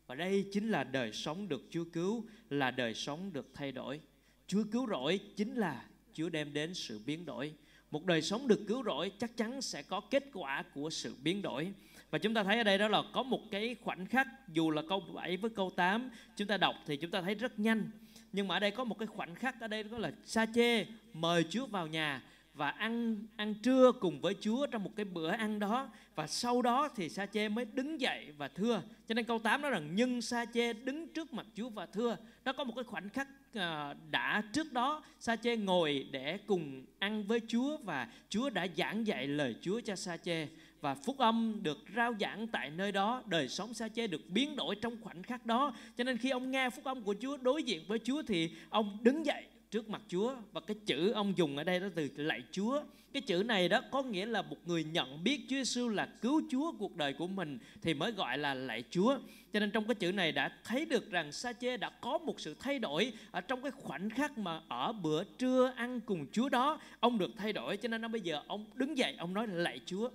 Và 0.08 0.16
đây 0.16 0.46
chính 0.52 0.70
là 0.70 0.84
đời 0.84 1.12
sống 1.14 1.48
được 1.48 1.62
Chúa 1.70 1.86
cứu, 1.94 2.26
là 2.50 2.72
đời 2.72 2.94
sống 2.94 3.34
được 3.34 3.50
thay 3.54 3.72
đổi. 3.72 4.00
Chúa 4.48 4.64
cứu 4.72 4.88
rỗi 4.88 5.20
chính 5.36 5.56
là 5.56 5.86
Chúa 6.14 6.30
đem 6.30 6.54
đến 6.54 6.74
sự 6.74 7.00
biến 7.06 7.26
đổi 7.26 7.54
một 7.96 8.06
đời 8.06 8.22
sống 8.22 8.48
được 8.48 8.60
cứu 8.68 8.84
rỗi 8.84 9.12
chắc 9.20 9.38
chắn 9.38 9.62
sẽ 9.62 9.82
có 9.82 10.00
kết 10.00 10.24
quả 10.34 10.64
của 10.74 10.90
sự 10.90 11.16
biến 11.22 11.42
đổi. 11.42 11.74
Và 12.12 12.20
chúng 12.20 12.34
ta 12.34 12.44
thấy 12.44 12.58
ở 12.58 12.64
đây 12.64 12.78
đó 12.78 12.88
là 12.88 13.04
có 13.14 13.24
một 13.24 13.42
cái 13.52 13.76
khoảnh 13.82 14.06
khắc, 14.06 14.28
dù 14.54 14.72
là 14.72 14.82
câu 14.90 15.00
7 15.00 15.38
với 15.38 15.50
câu 15.50 15.72
8 15.76 16.10
chúng 16.36 16.48
ta 16.48 16.58
đọc 16.58 16.76
thì 16.86 16.98
chúng 16.98 17.12
ta 17.12 17.22
thấy 17.22 17.36
rất 17.36 17.60
nhanh. 17.60 17.92
Nhưng 18.32 18.48
mà 18.48 18.56
ở 18.56 18.60
đây 18.60 18.72
có 18.72 18.84
một 18.84 19.00
cái 19.00 19.08
khoảnh 19.08 19.36
khắc 19.36 19.62
ở 19.62 19.68
đây 19.68 19.84
đó 19.84 19.98
là 19.98 20.12
sa 20.26 20.46
chê 20.56 20.86
mời 21.14 21.46
Chúa 21.50 21.66
vào 21.66 21.88
nhà 21.88 22.22
và 22.56 22.70
ăn 22.70 23.18
ăn 23.36 23.54
trưa 23.54 23.92
cùng 23.92 24.22
với 24.22 24.36
Chúa 24.42 24.68
trong 24.68 24.84
một 24.84 24.92
cái 24.96 25.06
bữa 25.06 25.30
ăn 25.30 25.60
đó. 25.60 25.90
Và 26.16 26.28
sau 26.28 26.62
đó 26.62 26.90
thì 26.96 27.10
Sa 27.10 27.26
Chê 27.26 27.50
mới 27.50 27.66
đứng 27.66 28.02
dậy 28.02 28.34
và 28.38 28.48
thưa. 28.48 28.82
Cho 29.08 29.16
nên 29.16 29.26
câu 29.26 29.40
8 29.40 29.62
nói 29.62 29.72
rằng, 29.72 29.90
nhưng 29.94 30.22
Sa 30.22 30.46
Chê 30.54 30.74
đứng 30.74 31.08
trước 31.08 31.34
mặt 31.34 31.46
Chúa 31.56 31.70
và 31.70 31.86
thưa. 31.86 32.18
Nó 32.46 32.54
có 32.54 32.64
một 32.64 32.74
cái 32.76 32.84
khoảnh 32.84 33.10
khắc 33.10 33.28
ờ, 33.54 33.96
đã 34.12 34.44
trước 34.54 34.74
đó, 34.74 35.04
Sa 35.20 35.36
Chê 35.36 35.58
ngồi 35.58 36.08
để 36.12 36.38
cùng 36.48 36.86
ăn 37.00 37.24
với 37.24 37.42
Chúa 37.48 37.78
và 37.78 38.08
Chúa 38.30 38.50
đã 38.50 38.68
giảng 38.78 39.08
dạy 39.08 39.28
lời 39.28 39.56
Chúa 39.62 39.80
cho 39.80 39.96
Sa 39.96 40.18
Chê. 40.18 40.48
Và 40.82 40.96
phúc 40.96 41.18
âm 41.18 41.60
được 41.64 41.78
rao 41.96 42.14
giảng 42.20 42.48
tại 42.48 42.70
nơi 42.70 42.92
đó, 42.92 43.24
đời 43.26 43.50
sống 43.50 43.74
sa 43.74 43.90
chê 43.90 44.08
được 44.08 44.22
biến 44.30 44.56
đổi 44.56 44.76
trong 44.76 44.98
khoảnh 45.02 45.24
khắc 45.24 45.46
đó. 45.46 45.76
Cho 45.98 46.04
nên 46.04 46.18
khi 46.18 46.30
ông 46.30 46.52
nghe 46.52 46.70
phúc 46.70 46.84
âm 46.84 47.04
của 47.04 47.16
Chúa 47.22 47.38
đối 47.38 47.64
diện 47.64 47.82
với 47.88 48.00
Chúa 48.04 48.22
thì 48.28 48.52
ông 48.70 48.98
đứng 49.02 49.26
dậy 49.26 49.44
trước 49.72 49.90
mặt 49.90 50.02
Chúa 50.08 50.36
và 50.52 50.62
cái 50.62 50.76
chữ 50.86 51.12
ông 51.12 51.34
dùng 51.38 51.58
ở 51.58 51.64
đây 51.64 51.80
đó 51.80 51.88
từ 51.96 52.10
lạy 52.16 52.44
Chúa 52.52 52.82
cái 53.14 53.22
chữ 53.22 53.44
này 53.44 53.70
đó 53.70 53.82
có 53.92 54.04
nghĩa 54.04 54.26
là 54.26 54.42
một 54.42 54.58
người 54.66 54.84
nhận 54.84 55.24
biết 55.24 55.42
Chúa 55.50 55.56
Giêsu 55.56 55.90
là 55.90 56.06
cứu 56.22 56.42
Chúa 56.52 56.72
cuộc 56.80 56.96
đời 56.96 57.14
của 57.14 57.28
mình 57.28 57.60
thì 57.82 57.94
mới 57.94 58.12
gọi 58.12 58.38
là 58.38 58.54
lạy 58.54 58.84
Chúa 58.90 59.18
cho 59.54 59.60
nên 59.60 59.72
trong 59.72 59.88
cái 59.88 59.96
chữ 59.96 60.12
này 60.12 60.32
đã 60.32 60.52
thấy 60.64 60.86
được 60.86 61.12
rằng 61.12 61.32
Sa 61.32 61.54
chê 61.54 61.78
đã 61.78 61.90
có 61.90 62.18
một 62.18 62.40
sự 62.40 62.56
thay 62.60 62.80
đổi 62.80 63.14
ở 63.32 63.42
trong 63.42 63.62
cái 63.62 63.72
khoảnh 63.72 64.10
khắc 64.10 64.38
mà 64.38 64.62
ở 64.68 64.94
bữa 64.94 65.24
trưa 65.24 65.74
ăn 65.76 66.00
cùng 66.02 66.26
Chúa 66.32 66.50
đó, 66.50 66.80
ông 67.00 67.18
được 67.18 67.32
thay 67.38 67.54
đổi 67.54 67.78
cho 67.78 67.88
nên 67.88 68.02
nó 68.02 68.08
bây 68.08 68.22
giờ 68.22 68.42
ông 68.48 68.66
đứng 68.74 68.98
dậy, 68.98 69.16
ông 69.18 69.34
nói 69.34 69.48
lạy 69.48 69.80
Chúa 69.86 70.10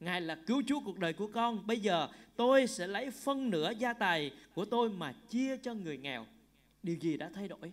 Ngài 0.00 0.20
là 0.20 0.34
cứu 0.34 0.62
Chúa 0.66 0.80
cuộc 0.80 0.98
đời 0.98 1.12
của 1.12 1.26
con. 1.26 1.66
Bây 1.66 1.80
giờ 1.80 2.08
tôi 2.36 2.66
sẽ 2.66 2.86
lấy 2.86 3.10
phân 3.10 3.50
nửa 3.50 3.72
gia 3.78 3.92
tài 3.92 4.30
của 4.54 4.64
tôi 4.64 4.90
mà 4.90 5.12
chia 5.28 5.56
cho 5.56 5.74
người 5.74 5.98
nghèo. 5.98 6.26
Điều 6.82 6.96
gì 6.96 7.16
đã 7.16 7.30
thay 7.34 7.48
đổi? 7.48 7.72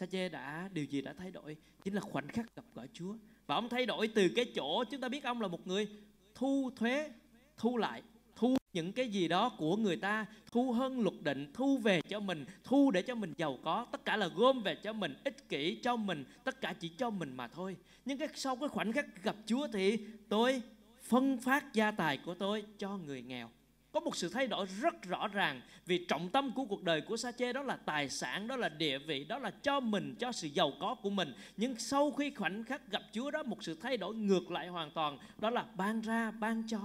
Sa 0.00 0.06
chê 0.06 0.28
đã 0.28 0.68
điều 0.72 0.84
gì 0.84 1.00
đã 1.00 1.12
thay 1.12 1.30
đổi? 1.30 1.56
Chính 1.84 1.94
là 1.94 2.00
khoảnh 2.00 2.28
khắc 2.28 2.56
gặp 2.56 2.64
gỡ 2.74 2.86
Chúa. 2.92 3.14
Và 3.46 3.54
ông 3.54 3.68
thay 3.68 3.86
đổi 3.86 4.08
từ 4.08 4.28
cái 4.36 4.44
chỗ 4.54 4.84
chúng 4.84 5.00
ta 5.00 5.08
biết 5.08 5.24
ông 5.24 5.40
là 5.40 5.48
một 5.48 5.66
người 5.66 5.88
thu 6.34 6.70
thuế, 6.76 7.10
thu 7.56 7.76
lại, 7.76 8.02
thu 8.36 8.56
những 8.72 8.92
cái 8.92 9.08
gì 9.08 9.28
đó 9.28 9.48
của 9.58 9.76
người 9.76 9.96
ta, 9.96 10.26
thu 10.52 10.72
hơn 10.72 11.00
luật 11.00 11.14
định, 11.22 11.50
thu 11.54 11.78
về 11.78 12.00
cho 12.08 12.20
mình, 12.20 12.44
thu 12.64 12.90
để 12.90 13.02
cho 13.02 13.14
mình 13.14 13.32
giàu 13.36 13.58
có, 13.64 13.86
tất 13.92 14.04
cả 14.04 14.16
là 14.16 14.26
gom 14.26 14.62
về 14.62 14.74
cho 14.74 14.92
mình, 14.92 15.14
ích 15.24 15.48
kỷ 15.48 15.74
cho 15.82 15.96
mình, 15.96 16.24
tất 16.44 16.60
cả 16.60 16.74
chỉ 16.80 16.88
cho 16.88 17.10
mình 17.10 17.36
mà 17.36 17.48
thôi. 17.48 17.76
Nhưng 18.04 18.18
cái 18.18 18.28
sau 18.34 18.56
cái 18.56 18.68
khoảnh 18.68 18.92
khắc 18.92 19.22
gặp 19.22 19.36
Chúa 19.46 19.68
thì 19.72 19.98
tôi 20.28 20.62
phân 21.02 21.38
phát 21.38 21.72
gia 21.72 21.90
tài 21.90 22.16
của 22.16 22.34
tôi 22.34 22.64
cho 22.78 22.96
người 22.96 23.22
nghèo 23.22 23.50
có 23.92 24.00
một 24.00 24.16
sự 24.16 24.28
thay 24.28 24.46
đổi 24.46 24.66
rất 24.80 25.02
rõ 25.02 25.28
ràng 25.28 25.60
vì 25.86 26.04
trọng 26.04 26.28
tâm 26.28 26.52
của 26.52 26.64
cuộc 26.64 26.82
đời 26.82 27.00
của 27.00 27.16
sa 27.16 27.32
chê 27.32 27.52
đó 27.52 27.62
là 27.62 27.76
tài 27.76 28.08
sản, 28.08 28.48
đó 28.48 28.56
là 28.56 28.68
địa 28.68 28.98
vị, 28.98 29.24
đó 29.24 29.38
là 29.38 29.50
cho 29.50 29.80
mình, 29.80 30.14
cho 30.18 30.32
sự 30.32 30.48
giàu 30.48 30.72
có 30.80 30.94
của 30.94 31.10
mình. 31.10 31.32
Nhưng 31.56 31.74
sau 31.78 32.10
khi 32.10 32.30
khoảnh 32.30 32.64
khắc 32.64 32.90
gặp 32.90 33.02
chúa 33.12 33.30
đó, 33.30 33.42
một 33.42 33.62
sự 33.62 33.78
thay 33.80 33.96
đổi 33.96 34.14
ngược 34.14 34.50
lại 34.50 34.68
hoàn 34.68 34.90
toàn, 34.90 35.18
đó 35.38 35.50
là 35.50 35.64
ban 35.76 36.00
ra, 36.00 36.30
ban 36.30 36.62
cho. 36.66 36.80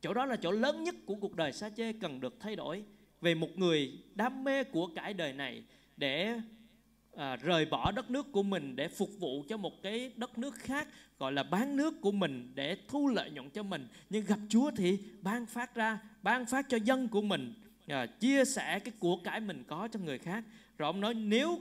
Chỗ 0.00 0.14
đó 0.14 0.24
là 0.24 0.36
chỗ 0.36 0.50
lớn 0.50 0.84
nhất 0.84 0.94
của 1.06 1.14
cuộc 1.14 1.34
đời 1.34 1.52
sa 1.52 1.70
chê 1.70 1.92
cần 1.92 2.20
được 2.20 2.40
thay 2.40 2.56
đổi 2.56 2.84
về 3.20 3.34
một 3.34 3.58
người 3.58 3.92
đam 4.14 4.44
mê 4.44 4.64
của 4.64 4.86
cải 4.86 5.14
đời 5.14 5.32
này 5.32 5.62
để 5.96 6.40
à, 7.16 7.36
rời 7.36 7.64
bỏ 7.64 7.92
đất 7.92 8.10
nước 8.10 8.32
của 8.32 8.42
mình 8.42 8.76
để 8.76 8.88
phục 8.88 9.10
vụ 9.18 9.44
cho 9.48 9.56
một 9.56 9.82
cái 9.82 10.12
đất 10.16 10.38
nước 10.38 10.54
khác 10.54 10.88
gọi 11.18 11.32
là 11.32 11.42
bán 11.42 11.76
nước 11.76 12.00
của 12.00 12.12
mình 12.12 12.52
để 12.54 12.76
thu 12.88 13.08
lợi 13.08 13.30
nhuận 13.30 13.50
cho 13.50 13.62
mình. 13.62 13.88
Nhưng 14.10 14.24
gặp 14.24 14.38
Chúa 14.48 14.70
thì 14.76 14.98
ban 15.22 15.46
phát 15.46 15.74
ra 15.74 15.98
ban 16.22 16.46
phát 16.46 16.68
cho 16.68 16.76
dân 16.76 17.08
của 17.08 17.22
mình 17.22 17.54
à, 17.86 18.06
chia 18.06 18.44
sẻ 18.44 18.78
cái 18.78 18.94
của 18.98 19.16
cải 19.16 19.40
mình 19.40 19.64
có 19.68 19.88
cho 19.92 20.00
người 20.00 20.18
khác. 20.18 20.44
Rồi 20.78 20.86
ông 20.86 21.00
nói 21.00 21.14
nếu 21.14 21.60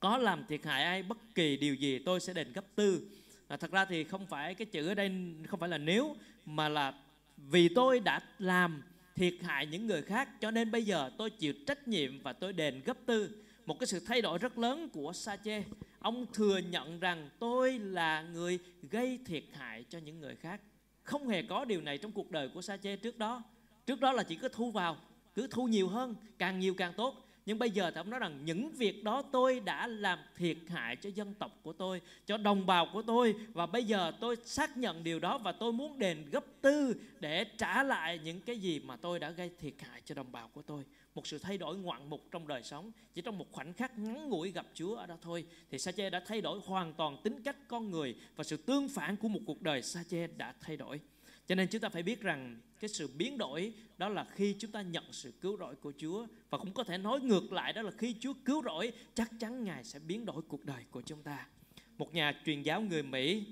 có 0.00 0.18
làm 0.18 0.44
thiệt 0.48 0.64
hại 0.64 0.84
ai 0.84 1.02
bất 1.02 1.18
kỳ 1.34 1.56
điều 1.56 1.74
gì 1.74 1.98
tôi 1.98 2.20
sẽ 2.20 2.32
đền 2.32 2.52
gấp 2.52 2.64
tư. 2.74 3.10
À, 3.48 3.56
thật 3.56 3.70
ra 3.70 3.84
thì 3.84 4.04
không 4.04 4.26
phải 4.26 4.54
cái 4.54 4.66
chữ 4.66 4.88
ở 4.88 4.94
đây 4.94 5.12
không 5.46 5.60
phải 5.60 5.68
là 5.68 5.78
nếu 5.78 6.16
mà 6.46 6.68
là 6.68 6.94
vì 7.36 7.68
tôi 7.68 8.00
đã 8.00 8.20
làm 8.38 8.82
thiệt 9.14 9.34
hại 9.42 9.66
những 9.66 9.86
người 9.86 10.02
khác 10.02 10.40
cho 10.40 10.50
nên 10.50 10.70
bây 10.70 10.82
giờ 10.82 11.10
tôi 11.18 11.30
chịu 11.30 11.52
trách 11.66 11.88
nhiệm 11.88 12.22
và 12.22 12.32
tôi 12.32 12.52
đền 12.52 12.82
gấp 12.84 12.96
tư 13.06 13.30
một 13.66 13.78
cái 13.80 13.86
sự 13.86 14.00
thay 14.06 14.22
đổi 14.22 14.38
rất 14.38 14.58
lớn 14.58 14.88
của 14.92 15.12
sa 15.12 15.36
chê 15.36 15.62
ông 15.98 16.26
thừa 16.32 16.58
nhận 16.58 17.00
rằng 17.00 17.28
tôi 17.38 17.78
là 17.78 18.22
người 18.22 18.58
gây 18.90 19.18
thiệt 19.26 19.44
hại 19.52 19.84
cho 19.88 19.98
những 19.98 20.20
người 20.20 20.36
khác. 20.36 20.60
Không 21.02 21.28
hề 21.28 21.42
có 21.42 21.64
điều 21.64 21.80
này 21.80 21.98
trong 21.98 22.12
cuộc 22.12 22.30
đời 22.30 22.48
của 22.48 22.62
sa 22.62 22.76
chê 22.76 22.96
trước 22.96 23.18
đó. 23.18 23.42
Trước 23.86 24.00
đó 24.00 24.12
là 24.12 24.22
chỉ 24.22 24.36
có 24.36 24.48
thu 24.48 24.70
vào, 24.70 24.96
cứ 25.34 25.46
thu 25.50 25.64
nhiều 25.64 25.88
hơn, 25.88 26.14
càng 26.38 26.58
nhiều 26.58 26.74
càng 26.74 26.92
tốt. 26.96 27.26
Nhưng 27.46 27.58
bây 27.58 27.70
giờ 27.70 27.90
thì 27.90 27.96
ông 27.96 28.10
nói 28.10 28.20
rằng 28.20 28.44
những 28.44 28.70
việc 28.70 29.04
đó 29.04 29.22
tôi 29.22 29.60
đã 29.60 29.86
làm 29.86 30.18
thiệt 30.36 30.56
hại 30.68 30.96
cho 30.96 31.10
dân 31.14 31.34
tộc 31.34 31.60
của 31.62 31.72
tôi, 31.72 32.00
cho 32.26 32.36
đồng 32.36 32.66
bào 32.66 32.88
của 32.92 33.02
tôi. 33.02 33.34
Và 33.52 33.66
bây 33.66 33.84
giờ 33.84 34.12
tôi 34.20 34.36
xác 34.44 34.76
nhận 34.76 35.04
điều 35.04 35.18
đó 35.18 35.38
và 35.38 35.52
tôi 35.52 35.72
muốn 35.72 35.98
đền 35.98 36.30
gấp 36.30 36.44
tư 36.60 36.94
để 37.20 37.44
trả 37.58 37.82
lại 37.82 38.20
những 38.24 38.40
cái 38.40 38.58
gì 38.58 38.80
mà 38.80 38.96
tôi 38.96 39.18
đã 39.18 39.30
gây 39.30 39.50
thiệt 39.58 39.74
hại 39.78 40.02
cho 40.04 40.14
đồng 40.14 40.32
bào 40.32 40.48
của 40.54 40.62
tôi 40.62 40.84
một 41.14 41.26
sự 41.26 41.38
thay 41.38 41.58
đổi 41.58 41.76
ngoạn 41.76 42.10
mục 42.10 42.26
trong 42.30 42.48
đời 42.48 42.62
sống. 42.62 42.92
Chỉ 43.14 43.22
trong 43.22 43.38
một 43.38 43.52
khoảnh 43.52 43.72
khắc 43.72 43.98
ngắn 43.98 44.28
ngủi 44.28 44.50
gặp 44.50 44.66
Chúa 44.74 44.94
ở 44.94 45.06
đó 45.06 45.16
thôi 45.22 45.44
thì 45.70 45.78
sa 45.78 45.92
chê 45.92 46.10
đã 46.10 46.22
thay 46.26 46.40
đổi 46.40 46.60
hoàn 46.64 46.92
toàn 46.92 47.16
tính 47.22 47.42
cách 47.42 47.56
con 47.68 47.90
người 47.90 48.14
và 48.36 48.44
sự 48.44 48.56
tương 48.56 48.88
phản 48.88 49.16
của 49.16 49.28
một 49.28 49.40
cuộc 49.46 49.62
đời 49.62 49.82
sa 49.82 50.02
chê 50.10 50.26
đã 50.26 50.54
thay 50.60 50.76
đổi. 50.76 51.00
Cho 51.46 51.54
nên 51.54 51.68
chúng 51.68 51.80
ta 51.80 51.88
phải 51.88 52.02
biết 52.02 52.20
rằng 52.20 52.60
cái 52.80 52.88
sự 52.88 53.08
biến 53.16 53.38
đổi 53.38 53.72
đó 53.98 54.08
là 54.08 54.24
khi 54.24 54.56
chúng 54.58 54.70
ta 54.70 54.82
nhận 54.82 55.04
sự 55.12 55.32
cứu 55.40 55.56
rỗi 55.56 55.74
của 55.74 55.92
Chúa. 55.98 56.26
Và 56.50 56.58
cũng 56.58 56.72
có 56.72 56.84
thể 56.84 56.98
nói 56.98 57.20
ngược 57.20 57.52
lại 57.52 57.72
đó 57.72 57.82
là 57.82 57.90
khi 57.98 58.14
Chúa 58.20 58.32
cứu 58.44 58.62
rỗi 58.62 58.92
chắc 59.14 59.30
chắn 59.40 59.64
Ngài 59.64 59.84
sẽ 59.84 59.98
biến 59.98 60.24
đổi 60.24 60.42
cuộc 60.48 60.64
đời 60.64 60.84
của 60.90 61.00
chúng 61.00 61.22
ta. 61.22 61.46
Một 61.98 62.14
nhà 62.14 62.40
truyền 62.46 62.62
giáo 62.62 62.80
người 62.80 63.02
Mỹ 63.02 63.44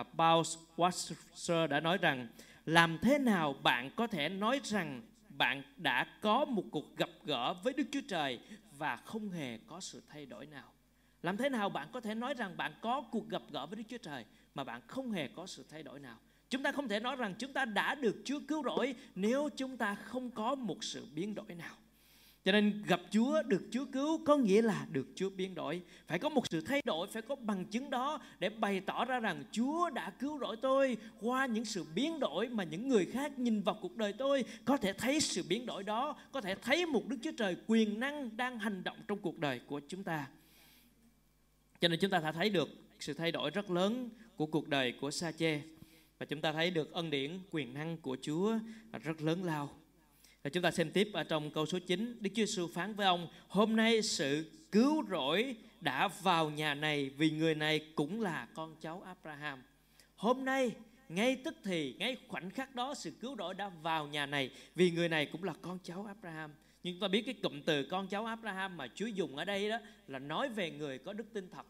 uh, 0.00 0.06
Paul 0.18 0.44
Washer 0.76 1.66
đã 1.66 1.80
nói 1.80 1.98
rằng 1.98 2.28
làm 2.66 2.98
thế 3.02 3.18
nào 3.18 3.52
bạn 3.52 3.90
có 3.96 4.06
thể 4.06 4.28
nói 4.28 4.60
rằng 4.64 5.02
bạn 5.40 5.62
đã 5.76 6.06
có 6.20 6.44
một 6.44 6.64
cuộc 6.70 6.96
gặp 6.96 7.10
gỡ 7.24 7.54
với 7.64 7.72
Đức 7.72 7.84
Chúa 7.92 8.00
Trời 8.08 8.40
và 8.78 8.96
không 8.96 9.30
hề 9.30 9.58
có 9.66 9.80
sự 9.80 10.02
thay 10.08 10.26
đổi 10.26 10.46
nào. 10.46 10.72
Làm 11.22 11.36
thế 11.36 11.48
nào 11.48 11.68
bạn 11.68 11.88
có 11.92 12.00
thể 12.00 12.14
nói 12.14 12.34
rằng 12.34 12.56
bạn 12.56 12.72
có 12.80 13.02
cuộc 13.02 13.28
gặp 13.28 13.42
gỡ 13.52 13.66
với 13.66 13.76
Đức 13.76 13.82
Chúa 13.88 13.98
Trời 13.98 14.24
mà 14.54 14.64
bạn 14.64 14.80
không 14.86 15.12
hề 15.12 15.28
có 15.28 15.46
sự 15.46 15.64
thay 15.68 15.82
đổi 15.82 16.00
nào? 16.00 16.18
Chúng 16.50 16.62
ta 16.62 16.72
không 16.72 16.88
thể 16.88 17.00
nói 17.00 17.16
rằng 17.16 17.34
chúng 17.38 17.52
ta 17.52 17.64
đã 17.64 17.94
được 17.94 18.16
Chúa 18.24 18.40
cứu 18.48 18.62
rỗi 18.62 18.94
nếu 19.14 19.48
chúng 19.56 19.76
ta 19.76 19.94
không 19.94 20.30
có 20.30 20.54
một 20.54 20.84
sự 20.84 21.06
biến 21.14 21.34
đổi 21.34 21.54
nào. 21.54 21.74
Cho 22.44 22.52
nên 22.52 22.82
gặp 22.86 23.00
Chúa, 23.10 23.42
được 23.42 23.62
Chúa 23.70 23.84
cứu 23.92 24.24
có 24.24 24.36
nghĩa 24.36 24.62
là 24.62 24.86
được 24.92 25.06
Chúa 25.14 25.30
biến 25.30 25.54
đổi. 25.54 25.82
Phải 26.06 26.18
có 26.18 26.28
một 26.28 26.46
sự 26.50 26.60
thay 26.60 26.82
đổi, 26.84 27.06
phải 27.06 27.22
có 27.22 27.34
bằng 27.34 27.64
chứng 27.64 27.90
đó 27.90 28.20
để 28.38 28.48
bày 28.48 28.80
tỏ 28.80 29.04
ra 29.04 29.20
rằng 29.20 29.44
Chúa 29.52 29.90
đã 29.90 30.10
cứu 30.10 30.38
rỗi 30.38 30.56
tôi 30.56 30.96
qua 31.20 31.46
những 31.46 31.64
sự 31.64 31.84
biến 31.94 32.20
đổi 32.20 32.48
mà 32.48 32.64
những 32.64 32.88
người 32.88 33.06
khác 33.06 33.38
nhìn 33.38 33.62
vào 33.62 33.78
cuộc 33.82 33.96
đời 33.96 34.12
tôi 34.12 34.44
có 34.64 34.76
thể 34.76 34.92
thấy 34.92 35.20
sự 35.20 35.44
biến 35.48 35.66
đổi 35.66 35.82
đó, 35.82 36.16
có 36.32 36.40
thể 36.40 36.54
thấy 36.54 36.86
một 36.86 37.08
Đức 37.08 37.16
Chúa 37.22 37.32
Trời 37.36 37.56
quyền 37.66 38.00
năng 38.00 38.36
đang 38.36 38.58
hành 38.58 38.84
động 38.84 38.96
trong 39.08 39.18
cuộc 39.18 39.38
đời 39.38 39.60
của 39.66 39.80
chúng 39.88 40.04
ta. 40.04 40.26
Cho 41.80 41.88
nên 41.88 41.98
chúng 42.00 42.10
ta 42.10 42.18
đã 42.18 42.32
thấy 42.32 42.50
được 42.50 42.68
sự 43.00 43.14
thay 43.14 43.32
đổi 43.32 43.50
rất 43.50 43.70
lớn 43.70 44.08
của 44.36 44.46
cuộc 44.46 44.68
đời 44.68 44.94
của 45.00 45.10
Sa 45.10 45.32
Chê 45.32 45.60
và 46.18 46.26
chúng 46.26 46.40
ta 46.40 46.52
thấy 46.52 46.70
được 46.70 46.92
ân 46.92 47.10
điển 47.10 47.38
quyền 47.50 47.74
năng 47.74 47.96
của 47.96 48.16
Chúa 48.22 48.58
rất 49.02 49.22
lớn 49.22 49.44
lao 49.44 49.79
rồi 50.44 50.50
chúng 50.50 50.62
ta 50.62 50.70
xem 50.70 50.90
tiếp 50.90 51.10
ở 51.12 51.22
trong 51.22 51.50
câu 51.50 51.66
số 51.66 51.78
9 51.78 52.16
Đức 52.20 52.30
Chúa 52.34 52.46
Giêsu 52.46 52.68
phán 52.68 52.94
với 52.94 53.06
ông, 53.06 53.28
Hôm 53.48 53.76
nay 53.76 54.02
sự 54.02 54.50
cứu 54.72 55.04
rỗi 55.10 55.56
đã 55.80 56.08
vào 56.08 56.50
nhà 56.50 56.74
này 56.74 57.10
Vì 57.16 57.30
người 57.30 57.54
này 57.54 57.92
cũng 57.94 58.20
là 58.20 58.48
con 58.54 58.76
cháu 58.80 59.02
Abraham. 59.06 59.62
Hôm 60.16 60.44
nay, 60.44 60.70
ngay 61.08 61.36
tức 61.44 61.54
thì, 61.64 61.94
ngay 61.98 62.16
khoảnh 62.28 62.50
khắc 62.50 62.74
đó, 62.74 62.94
sự 62.94 63.10
cứu 63.10 63.36
rỗi 63.38 63.54
đã 63.54 63.68
vào 63.68 64.06
nhà 64.06 64.26
này 64.26 64.50
vì 64.74 64.90
người 64.90 65.08
này 65.08 65.26
cũng 65.26 65.44
là 65.44 65.54
con 65.62 65.78
cháu 65.84 66.04
Abraham. 66.04 66.50
Nhưng 66.82 66.94
chúng 66.94 67.00
ta 67.00 67.08
biết 67.08 67.22
cái 67.26 67.34
cụm 67.34 67.62
từ 67.62 67.82
con 67.82 68.08
cháu 68.08 68.26
Abraham 68.26 68.76
mà 68.76 68.88
Chúa 68.94 69.06
dùng 69.06 69.36
ở 69.36 69.44
đây 69.44 69.68
đó 69.68 69.78
là 70.08 70.18
nói 70.18 70.48
về 70.48 70.70
người 70.70 70.98
có 70.98 71.12
đức 71.12 71.26
tin 71.32 71.50
thật 71.50 71.66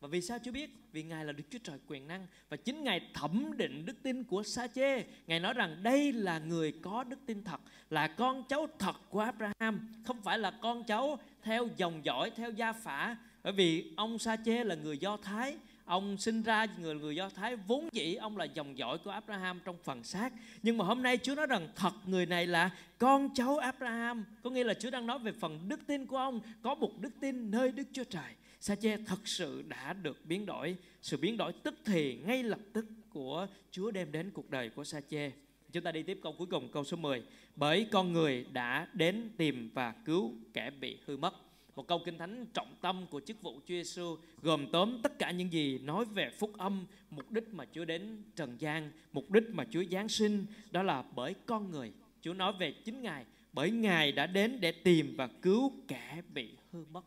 và 0.00 0.08
vì 0.08 0.20
sao 0.20 0.38
Chúa 0.44 0.52
biết? 0.52 0.70
Vì 0.92 1.02
Ngài 1.02 1.24
là 1.24 1.32
Đức 1.32 1.44
Chúa 1.50 1.58
Trời 1.64 1.78
quyền 1.86 2.08
năng 2.08 2.26
Và 2.48 2.56
chính 2.56 2.84
Ngài 2.84 3.10
thẩm 3.14 3.56
định 3.56 3.86
đức 3.86 4.02
tin 4.02 4.24
của 4.24 4.42
Sa 4.42 4.66
chê 4.66 5.04
Ngài 5.26 5.40
nói 5.40 5.54
rằng 5.54 5.82
đây 5.82 6.12
là 6.12 6.38
người 6.38 6.72
có 6.82 7.04
đức 7.04 7.18
tin 7.26 7.44
thật 7.44 7.60
Là 7.90 8.08
con 8.08 8.42
cháu 8.48 8.66
thật 8.78 8.96
của 9.10 9.20
Abraham 9.20 9.88
Không 10.04 10.22
phải 10.22 10.38
là 10.38 10.50
con 10.50 10.84
cháu 10.84 11.18
theo 11.46 11.68
dòng 11.76 12.04
dõi, 12.04 12.30
theo 12.36 12.50
gia 12.50 12.72
phả. 12.72 13.16
Bởi 13.44 13.52
vì 13.52 13.92
ông 13.96 14.18
Sa 14.18 14.36
chê 14.44 14.64
là 14.64 14.74
người 14.74 14.98
Do 14.98 15.16
Thái 15.16 15.56
ông 15.84 16.16
sinh 16.18 16.42
ra 16.42 16.66
người 16.78 16.94
người 16.94 17.16
Do 17.16 17.28
Thái 17.28 17.56
vốn 17.56 17.88
dĩ 17.92 18.14
ông 18.14 18.36
là 18.36 18.44
dòng 18.44 18.78
dõi 18.78 18.98
của 18.98 19.10
Abraham 19.10 19.60
trong 19.64 19.76
phần 19.84 20.04
xác. 20.04 20.32
Nhưng 20.62 20.78
mà 20.78 20.84
hôm 20.84 21.02
nay 21.02 21.18
Chúa 21.18 21.34
nói 21.34 21.46
rằng 21.46 21.68
thật 21.76 21.92
người 22.06 22.26
này 22.26 22.46
là 22.46 22.70
con 22.98 23.34
cháu 23.34 23.58
Abraham. 23.58 24.24
Có 24.42 24.50
nghĩa 24.50 24.64
là 24.64 24.74
Chúa 24.74 24.90
đang 24.90 25.06
nói 25.06 25.18
về 25.18 25.32
phần 25.32 25.68
đức 25.68 25.86
tin 25.86 26.06
của 26.06 26.16
ông 26.16 26.40
có 26.62 26.74
một 26.74 26.90
đức 27.00 27.12
tin 27.20 27.50
nơi 27.50 27.72
Đức 27.72 27.88
Chúa 27.92 28.04
Trời. 28.04 28.32
Sa-chê 28.60 28.96
thật 29.06 29.28
sự 29.28 29.62
đã 29.68 29.92
được 29.92 30.26
biến 30.26 30.46
đổi. 30.46 30.76
Sự 31.02 31.16
biến 31.16 31.36
đổi 31.36 31.52
tức 31.52 31.74
thì 31.84 32.14
ngay 32.14 32.42
lập 32.42 32.60
tức 32.72 32.86
của 33.10 33.46
Chúa 33.70 33.90
đem 33.90 34.12
đến 34.12 34.30
cuộc 34.30 34.50
đời 34.50 34.70
của 34.70 34.84
Sa-chê. 34.84 35.30
Chúng 35.72 35.82
ta 35.82 35.92
đi 35.92 36.02
tiếp 36.02 36.18
câu 36.22 36.32
cuối 36.32 36.46
cùng 36.46 36.68
câu 36.72 36.84
số 36.84 36.96
10 36.96 37.22
Bởi 37.56 37.88
con 37.92 38.12
người 38.12 38.46
đã 38.52 38.88
đến 38.92 39.30
tìm 39.36 39.70
và 39.74 39.94
cứu 40.04 40.34
kẻ 40.52 40.70
bị 40.70 40.98
hư 41.06 41.16
mất. 41.16 41.34
Một 41.76 41.86
câu 41.86 42.00
kinh 42.04 42.18
thánh 42.18 42.46
trọng 42.54 42.74
tâm 42.80 43.06
của 43.10 43.20
chức 43.20 43.42
vụ 43.42 43.54
Chúa 43.54 43.74
Giêsu 43.74 44.16
gồm 44.42 44.66
tóm 44.72 45.02
tất 45.02 45.18
cả 45.18 45.30
những 45.30 45.52
gì 45.52 45.78
nói 45.78 46.04
về 46.04 46.30
phúc 46.38 46.52
âm, 46.58 46.86
mục 47.10 47.30
đích 47.30 47.48
mà 47.54 47.64
Chúa 47.72 47.84
đến 47.84 48.22
trần 48.36 48.56
gian, 48.60 48.90
mục 49.12 49.30
đích 49.30 49.44
mà 49.50 49.64
Chúa 49.70 49.84
giáng 49.90 50.08
sinh. 50.08 50.46
Đó 50.70 50.82
là 50.82 51.04
bởi 51.14 51.34
con 51.46 51.70
người. 51.70 51.92
Chúa 52.22 52.34
nói 52.34 52.52
về 52.58 52.72
chính 52.72 53.02
Ngài, 53.02 53.24
bởi 53.52 53.70
Ngài 53.70 54.12
đã 54.12 54.26
đến 54.26 54.60
để 54.60 54.72
tìm 54.72 55.14
và 55.16 55.26
cứu 55.26 55.72
kẻ 55.88 56.22
bị 56.34 56.50
hư 56.72 56.84
mất. 56.92 57.04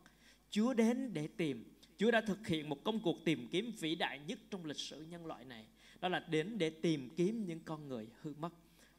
Chúa 0.50 0.74
đến 0.74 1.10
để 1.12 1.26
tìm, 1.26 1.64
Chúa 1.98 2.10
đã 2.10 2.20
thực 2.20 2.46
hiện 2.46 2.68
một 2.68 2.84
công 2.84 3.00
cuộc 3.00 3.24
tìm 3.24 3.48
kiếm 3.50 3.72
vĩ 3.78 3.94
đại 3.94 4.18
nhất 4.18 4.38
trong 4.50 4.64
lịch 4.64 4.78
sử 4.78 5.04
nhân 5.10 5.26
loại 5.26 5.44
này. 5.44 5.66
Đó 6.00 6.08
là 6.08 6.18
đến 6.18 6.58
để 6.58 6.70
tìm 6.70 7.10
kiếm 7.16 7.46
những 7.46 7.60
con 7.64 7.88
người 7.88 8.06
hư 8.22 8.32
mất. 8.38 8.52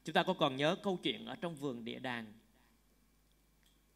Chúng 0.04 0.14
ta 0.14 0.24
có 0.24 0.34
còn 0.34 0.58
nhớ 0.58 0.76
câu 0.84 1.00
chuyện 1.04 1.26
ở 1.26 1.36
trong 1.36 1.56
vườn 1.56 1.86
địa 1.86 2.00
đàng 2.00 2.34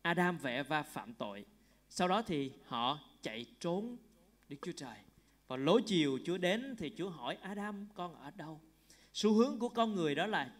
Adam 0.01 0.37
và 0.37 0.49
Eva 0.49 0.83
phạm 0.83 1.13
tội 1.13 1.45
sau 1.89 2.07
đó 2.07 2.21
thì 2.21 2.51
họ 2.65 2.99
chạy 3.21 3.45
trốn 3.59 3.97
Đức 4.49 4.57
Chúa 4.61 4.71
Trời. 4.71 4.97
Và 5.47 5.57
lối 5.57 5.81
chiều 5.85 6.19
Chúa 6.25 6.37
đến 6.37 6.75
thì 6.77 6.91
Chúa 6.97 7.09
hỏi 7.09 7.37
Adam 7.41 7.87
con 7.93 8.15
ở 8.15 8.31
đâu? 8.31 8.61
Xu 9.13 9.33
hướng 9.33 9.59
của 9.59 9.69
con 9.69 9.95
người 9.95 10.15
đó 10.15 10.27
là 10.27 10.51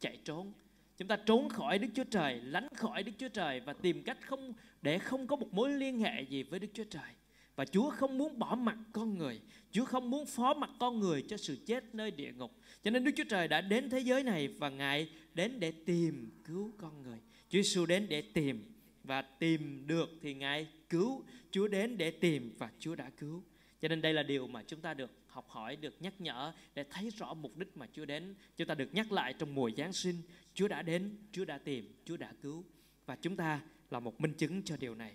chạy 0.00 0.18
trốn. 0.24 0.52
Chúng 0.96 1.08
ta 1.08 1.16
trốn 1.16 1.48
khỏi 1.48 1.78
Đức 1.78 1.88
Chúa 1.94 2.04
Trời, 2.04 2.40
lánh 2.44 2.68
khỏi 2.74 3.02
Đức 3.02 3.12
Chúa 3.18 3.28
Trời 3.28 3.60
và 3.60 3.72
tìm 3.72 4.02
cách 4.02 4.18
không 4.26 4.52
để 4.82 4.98
không 4.98 5.26
có 5.26 5.36
một 5.36 5.52
mối 5.52 5.72
liên 5.72 5.98
hệ 5.98 6.22
gì 6.22 6.42
với 6.42 6.60
Đức 6.60 6.68
Chúa 6.74 6.84
Trời. 6.84 7.10
Và 7.56 7.64
Chúa 7.64 7.90
không 7.90 8.18
muốn 8.18 8.38
bỏ 8.38 8.54
mặt 8.54 8.78
con 8.92 9.18
người. 9.18 9.40
Chúa 9.72 9.84
không 9.84 10.10
muốn 10.10 10.26
phó 10.26 10.54
mặt 10.54 10.70
con 10.78 11.00
người 11.00 11.22
cho 11.22 11.36
sự 11.36 11.58
chết 11.66 11.94
nơi 11.94 12.10
địa 12.10 12.32
ngục. 12.32 12.52
Cho 12.82 12.90
nên 12.90 13.04
Đức 13.04 13.10
Chúa 13.16 13.24
Trời 13.28 13.48
đã 13.48 13.60
đến 13.60 13.90
thế 13.90 13.98
giới 13.98 14.22
này 14.22 14.48
Và 14.58 14.68
Ngài 14.68 15.10
đến 15.34 15.60
để 15.60 15.72
tìm 15.72 16.40
cứu 16.44 16.72
con 16.78 17.02
người. 17.02 17.18
Chúa 17.48 17.62
Giêsu 17.62 17.86
đến 17.86 18.06
để 18.08 18.22
tìm 18.22 18.72
Và 19.04 19.22
tìm 19.22 19.86
được 19.86 20.10
thì 20.22 20.34
Ngài 20.34 20.68
cứu. 20.88 21.24
Chúa 21.50 21.68
đến 21.68 21.98
để 21.98 22.10
tìm 22.10 22.54
và 22.58 22.70
Chúa 22.78 22.94
đã 22.94 23.10
cứu 23.10 23.42
cho 23.84 23.88
nên 23.88 24.02
đây 24.02 24.12
là 24.12 24.22
điều 24.22 24.46
mà 24.46 24.62
chúng 24.66 24.80
ta 24.80 24.94
được 24.94 25.10
học 25.26 25.46
hỏi, 25.48 25.76
được 25.76 25.94
nhắc 26.00 26.20
nhở 26.20 26.52
để 26.74 26.84
thấy 26.90 27.10
rõ 27.10 27.34
mục 27.34 27.56
đích 27.56 27.76
mà 27.76 27.86
Chúa 27.92 28.04
đến. 28.04 28.34
Chúng 28.56 28.66
ta 28.66 28.74
được 28.74 28.94
nhắc 28.94 29.12
lại 29.12 29.34
trong 29.38 29.54
mùa 29.54 29.70
Giáng 29.76 29.92
sinh, 29.92 30.14
Chúa 30.54 30.68
đã 30.68 30.82
đến, 30.82 31.16
Chúa 31.32 31.44
đã 31.44 31.58
tìm, 31.58 31.92
Chúa 32.04 32.16
đã 32.16 32.32
cứu. 32.42 32.64
Và 33.06 33.16
chúng 33.16 33.36
ta 33.36 33.60
là 33.90 34.00
một 34.00 34.20
minh 34.20 34.32
chứng 34.32 34.62
cho 34.62 34.76
điều 34.76 34.94
này. 34.94 35.12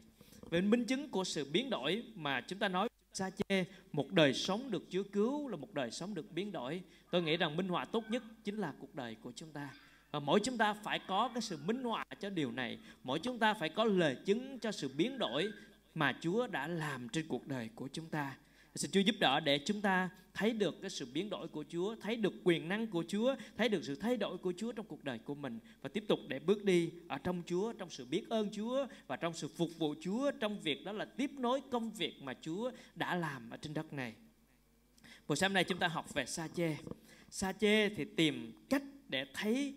Về 0.50 0.62
minh 0.62 0.86
chứng 0.86 1.10
của 1.10 1.24
sự 1.24 1.46
biến 1.52 1.70
đổi 1.70 2.04
mà 2.16 2.42
chúng 2.42 2.60
ta 2.60 2.68
nói 2.68 2.90
sa 3.14 3.30
chê, 3.30 3.66
một 3.92 4.12
đời 4.12 4.34
sống 4.34 4.72
được 4.72 4.84
Chúa 4.90 5.04
cứu 5.04 5.48
là 5.48 5.58
một 5.58 5.74
đời 5.74 5.92
sống 5.92 6.14
được 6.14 6.32
biến 6.32 6.52
đổi. 6.52 6.82
Tôi 7.12 7.22
nghĩ 7.22 7.38
rằng 7.38 7.58
minh 7.58 7.68
họa 7.68 7.86
tốt 7.86 8.04
nhất 8.10 8.24
chính 8.44 8.58
là 8.58 8.74
cuộc 8.80 8.96
đời 8.96 9.16
của 9.22 9.32
chúng 9.36 9.52
ta. 9.52 9.70
Và 10.12 10.20
mỗi 10.20 10.40
chúng 10.44 10.58
ta 10.58 10.74
phải 10.74 11.00
có 11.08 11.30
cái 11.34 11.42
sự 11.42 11.58
minh 11.66 11.84
họa 11.84 12.06
cho 12.20 12.30
điều 12.30 12.52
này. 12.52 12.80
Mỗi 13.04 13.20
chúng 13.20 13.40
ta 13.40 13.54
phải 13.54 13.70
có 13.70 13.84
lời 13.84 14.18
chứng 14.26 14.60
cho 14.60 14.72
sự 14.72 14.90
biến 14.98 15.18
đổi 15.20 15.52
mà 15.96 16.18
Chúa 16.22 16.48
đã 16.48 16.68
làm 16.68 17.10
trên 17.10 17.28
cuộc 17.28 17.48
đời 17.48 17.70
của 17.76 17.90
chúng 17.94 18.06
ta. 18.06 18.36
Xin 18.80 18.92
Chúa 18.92 19.00
giúp 19.00 19.16
đỡ 19.20 19.40
để 19.40 19.60
chúng 19.66 19.82
ta 19.82 20.10
thấy 20.34 20.52
được 20.52 20.82
cái 20.82 20.90
sự 20.90 21.08
biến 21.14 21.30
đổi 21.30 21.48
của 21.48 21.64
Chúa, 21.70 21.96
thấy 21.96 22.16
được 22.16 22.34
quyền 22.44 22.70
năng 22.70 22.88
của 22.88 23.04
Chúa, 23.08 23.36
thấy 23.58 23.70
được 23.70 23.84
sự 23.84 23.96
thay 23.96 24.18
đổi 24.18 24.38
của 24.38 24.54
Chúa 24.58 24.72
trong 24.72 24.86
cuộc 24.86 25.04
đời 25.04 25.20
của 25.20 25.36
mình 25.36 25.60
và 25.82 25.90
tiếp 25.94 26.04
tục 26.08 26.20
để 26.28 26.40
bước 26.40 26.64
đi 26.64 26.90
ở 27.08 27.18
trong 27.18 27.42
Chúa, 27.46 27.74
trong 27.74 27.90
sự 27.90 28.06
biết 28.06 28.30
ơn 28.30 28.50
Chúa 28.52 28.88
và 29.08 29.16
trong 29.16 29.34
sự 29.34 29.48
phục 29.48 29.70
vụ 29.78 29.96
Chúa 30.02 30.32
trong 30.32 30.62
việc 30.62 30.86
đó 30.86 30.92
là 30.92 31.06
tiếp 31.06 31.32
nối 31.38 31.62
công 31.72 31.92
việc 31.92 32.22
mà 32.22 32.34
Chúa 32.42 32.72
đã 32.96 33.16
làm 33.16 33.50
ở 33.50 33.58
trên 33.58 33.74
đất 33.74 33.94
này. 33.94 34.14
Buổi 35.28 35.38
sáng 35.38 35.54
nay 35.54 35.64
chúng 35.64 35.80
ta 35.80 35.88
học 35.88 36.14
về 36.14 36.26
Sa 36.26 36.48
Chê. 36.48 36.76
Sa 37.30 37.54
Chê 37.54 37.90
thì 37.90 38.06
tìm 38.16 38.54
cách 38.70 38.84
để 39.08 39.26
thấy 39.34 39.74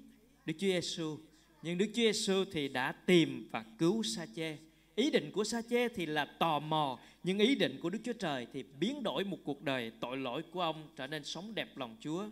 Đức 0.47 0.55
Chúa 0.59 0.67
Giêsu, 0.67 1.19
nhưng 1.63 1.79
Đức 1.79 1.87
Chúa 1.87 2.03
Giêsu 2.03 2.45
thì 2.53 2.69
đã 2.69 2.93
tìm 2.93 3.49
và 3.53 3.65
cứu 3.79 4.03
Sa 4.03 4.27
Chê 4.37 4.57
Ý 4.95 5.11
định 5.11 5.31
của 5.31 5.45
Sa-chê 5.45 5.89
thì 5.89 6.07
là 6.07 6.25
tò 6.25 6.59
mò, 6.59 6.99
nhưng 7.23 7.39
ý 7.39 7.55
định 7.55 7.79
của 7.83 7.91
Đức 7.91 7.99
Chúa 8.05 8.13
Trời 8.13 8.47
thì 8.53 8.65
biến 8.81 9.03
đổi 9.03 9.25
một 9.25 9.39
cuộc 9.45 9.63
đời 9.63 9.93
tội 10.01 10.17
lỗi 10.17 10.43
của 10.51 10.61
ông 10.61 10.89
trở 10.97 11.07
nên 11.07 11.25
sống 11.25 11.55
đẹp 11.55 11.77
lòng 11.77 11.97
Chúa. 12.01 12.25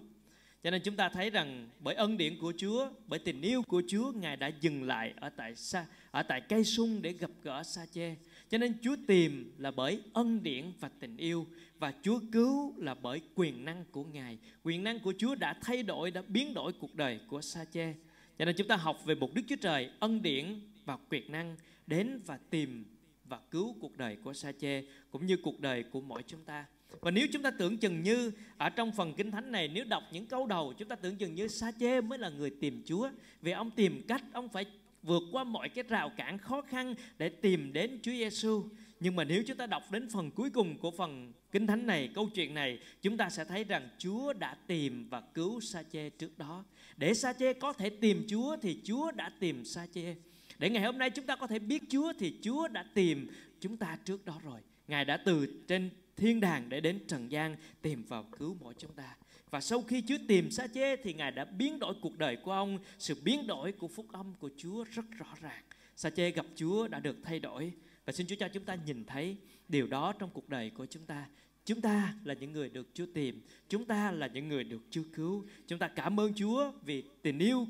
Cho 0.63 0.71
nên 0.71 0.83
chúng 0.83 0.97
ta 0.97 1.09
thấy 1.09 1.31
rằng 1.31 1.69
bởi 1.81 1.95
ân 1.95 2.17
điển 2.17 2.39
của 2.41 2.53
Chúa, 2.57 2.89
bởi 3.07 3.19
tình 3.19 3.43
yêu 3.43 3.63
của 3.63 3.83
Chúa, 3.89 4.13
Ngài 4.13 4.37
đã 4.37 4.51
dừng 4.61 4.83
lại 4.83 5.13
ở 5.17 5.29
tại 5.29 5.57
sa, 5.57 5.87
ở 6.11 6.23
tại 6.23 6.41
cây 6.49 6.65
sung 6.65 7.03
để 7.03 7.13
gặp 7.13 7.31
gỡ 7.43 7.63
Sa-chê. 7.63 8.15
Cho 8.51 8.59
nên 8.59 8.75
Chúa 8.83 8.97
tìm 9.07 9.53
là 9.59 9.71
bởi 9.71 10.01
ân 10.13 10.43
điển 10.43 10.73
và 10.81 10.91
tình 11.01 11.17
yêu 11.17 11.47
và 11.79 11.93
Chúa 12.03 12.21
cứu 12.33 12.75
là 12.77 12.95
bởi 12.95 13.21
quyền 13.35 13.65
năng 13.65 13.85
của 13.91 14.05
Ngài. 14.05 14.39
Quyền 14.63 14.85
năng 14.85 15.01
của 15.01 15.15
Chúa 15.19 15.35
đã 15.35 15.55
thay 15.63 15.83
đổi, 15.83 16.11
đã 16.11 16.23
biến 16.29 16.55
đổi 16.55 16.73
cuộc 16.73 16.95
đời 16.95 17.21
của 17.29 17.41
Sa-chê. 17.41 17.95
Cho 18.39 18.45
nên 18.45 18.57
chúng 18.57 18.69
ta 18.69 18.77
học 18.77 19.05
về 19.05 19.15
một 19.15 19.35
Đức 19.35 19.43
Chúa 19.49 19.57
Trời 19.57 19.91
ân 20.01 20.23
điển 20.23 20.61
và 20.85 20.99
quyền 21.11 21.33
năng 21.33 21.57
đến 21.91 22.21
và 22.27 22.39
tìm 22.51 22.85
và 23.25 23.39
cứu 23.51 23.77
cuộc 23.81 23.97
đời 23.97 24.17
của 24.25 24.33
Sa 24.33 24.53
Chê 24.53 24.83
cũng 25.11 25.27
như 25.27 25.37
cuộc 25.43 25.61
đời 25.61 25.83
của 25.83 26.01
mỗi 26.01 26.23
chúng 26.27 26.45
ta. 26.45 26.67
Và 27.01 27.11
nếu 27.11 27.27
chúng 27.33 27.43
ta 27.43 27.51
tưởng 27.51 27.79
chừng 27.79 28.03
như 28.03 28.33
ở 28.57 28.71
trong 28.71 28.93
phần 28.93 29.15
kinh 29.17 29.31
thánh 29.31 29.53
này 29.53 29.69
nếu 29.69 29.85
đọc 29.85 30.03
những 30.13 30.27
câu 30.27 30.47
đầu 30.47 30.73
chúng 30.79 30.89
ta 30.89 30.97
tưởng 30.97 31.17
chừng 31.17 31.35
như 31.35 31.49
Sa 31.49 31.73
Chê 31.81 32.01
mới 32.01 32.19
là 32.19 32.29
người 32.29 32.51
tìm 32.51 32.83
Chúa 32.87 33.11
vì 33.43 33.53
ông 33.53 33.71
tìm 33.71 34.03
cách 34.09 34.25
ông 34.33 34.49
phải 34.49 34.65
vượt 35.03 35.23
qua 35.33 35.45
mọi 35.45 35.69
cái 35.69 35.85
rào 35.89 36.11
cản 36.17 36.39
khó 36.39 36.63
khăn 36.63 36.95
để 37.19 37.29
tìm 37.29 37.73
đến 37.73 37.99
Chúa 38.03 38.13
Giêsu. 38.13 38.65
Nhưng 39.01 39.17
mà 39.17 39.25
nếu 39.25 39.43
chúng 39.47 39.57
ta 39.57 39.67
đọc 39.67 39.83
đến 39.93 40.09
phần 40.13 40.31
cuối 40.31 40.51
cùng 40.51 40.79
của 40.79 40.91
phần 40.91 41.33
kinh 41.53 41.67
thánh 41.67 41.87
này, 41.87 42.11
câu 42.15 42.29
chuyện 42.35 42.55
này, 42.55 42.79
chúng 43.03 43.17
ta 43.17 43.31
sẽ 43.31 43.45
thấy 43.45 43.65
rằng 43.65 43.89
Chúa 43.99 44.33
đã 44.33 44.57
tìm 44.67 45.09
và 45.09 45.21
cứu 45.21 45.61
Sa 45.61 45.83
Chê 45.93 46.11
trước 46.11 46.39
đó. 46.39 46.65
Để 46.97 47.15
Sa 47.15 47.33
Chê 47.33 47.53
có 47.53 47.73
thể 47.73 47.91
tìm 47.91 48.27
Chúa 48.29 48.57
thì 48.63 48.81
Chúa 48.85 49.11
đã 49.11 49.33
tìm 49.41 49.65
Sa 49.65 49.87
Chê. 49.95 50.15
Để 50.61 50.71
ngày 50.71 50.83
hôm 50.83 50.99
nay 50.99 51.11
chúng 51.11 51.27
ta 51.27 51.37
có 51.37 51.47
thể 51.47 51.59
biết 51.59 51.83
Chúa 51.89 52.13
thì 52.19 52.35
Chúa 52.43 52.69
đã 52.69 52.85
tìm 52.95 53.29
chúng 53.61 53.77
ta 53.77 53.99
trước 54.05 54.25
đó 54.25 54.41
rồi. 54.45 54.61
Ngài 54.89 55.05
đã 55.05 55.17
từ 55.17 55.63
trên 55.69 55.91
thiên 56.17 56.41
đàng 56.41 56.69
để 56.69 56.81
đến 56.81 56.99
trần 57.09 57.31
gian 57.31 57.57
tìm 57.83 58.05
vào 58.05 58.25
cứu 58.39 58.57
mỗi 58.61 58.75
chúng 58.79 58.93
ta. 58.93 59.17
Và 59.51 59.61
sau 59.61 59.83
khi 59.83 60.03
Chúa 60.09 60.17
tìm 60.29 60.51
Sa 60.51 60.67
Chê 60.67 60.97
thì 60.97 61.15
Ngài 61.15 61.31
đã 61.31 61.45
biến 61.45 61.79
đổi 61.79 61.95
cuộc 62.03 62.19
đời 62.19 62.37
của 62.37 62.53
ông. 62.53 62.79
Sự 62.99 63.17
biến 63.25 63.47
đổi 63.47 63.73
của 63.73 63.89
phúc 63.89 64.07
âm 64.13 64.35
của 64.35 64.51
Chúa 64.57 64.85
rất 64.85 65.05
rõ 65.19 65.35
ràng. 65.41 65.63
Sa 65.97 66.11
Chê 66.11 66.31
gặp 66.31 66.47
Chúa 66.57 66.89
đã 66.89 67.01
được 67.01 67.17
thay 67.25 67.41
đổi. 67.41 67.73
Và 68.05 68.13
xin 68.13 68.27
Chúa 68.27 68.37
cho 68.37 68.49
chúng 68.49 68.65
ta 68.65 68.77
nhìn 68.87 69.05
thấy 69.05 69.37
điều 69.69 69.87
đó 69.87 70.13
trong 70.13 70.31
cuộc 70.31 70.49
đời 70.49 70.71
của 70.71 70.87
chúng 70.87 71.07
ta. 71.07 71.27
Chúng 71.65 71.81
ta 71.81 72.15
là 72.25 72.35
những 72.35 72.53
người 72.53 72.69
được 72.69 72.89
Chúa 72.95 73.07
tìm. 73.15 73.43
Chúng 73.69 73.85
ta 73.85 74.11
là 74.11 74.27
những 74.27 74.49
người 74.49 74.65
được 74.65 74.83
Chúa 74.91 75.05
cứu. 75.13 75.47
Chúng 75.67 75.79
ta 75.79 75.89
cảm 75.89 76.21
ơn 76.21 76.35
Chúa 76.35 76.73
vì 76.85 77.05
tình 77.23 77.39
yêu 77.39 77.67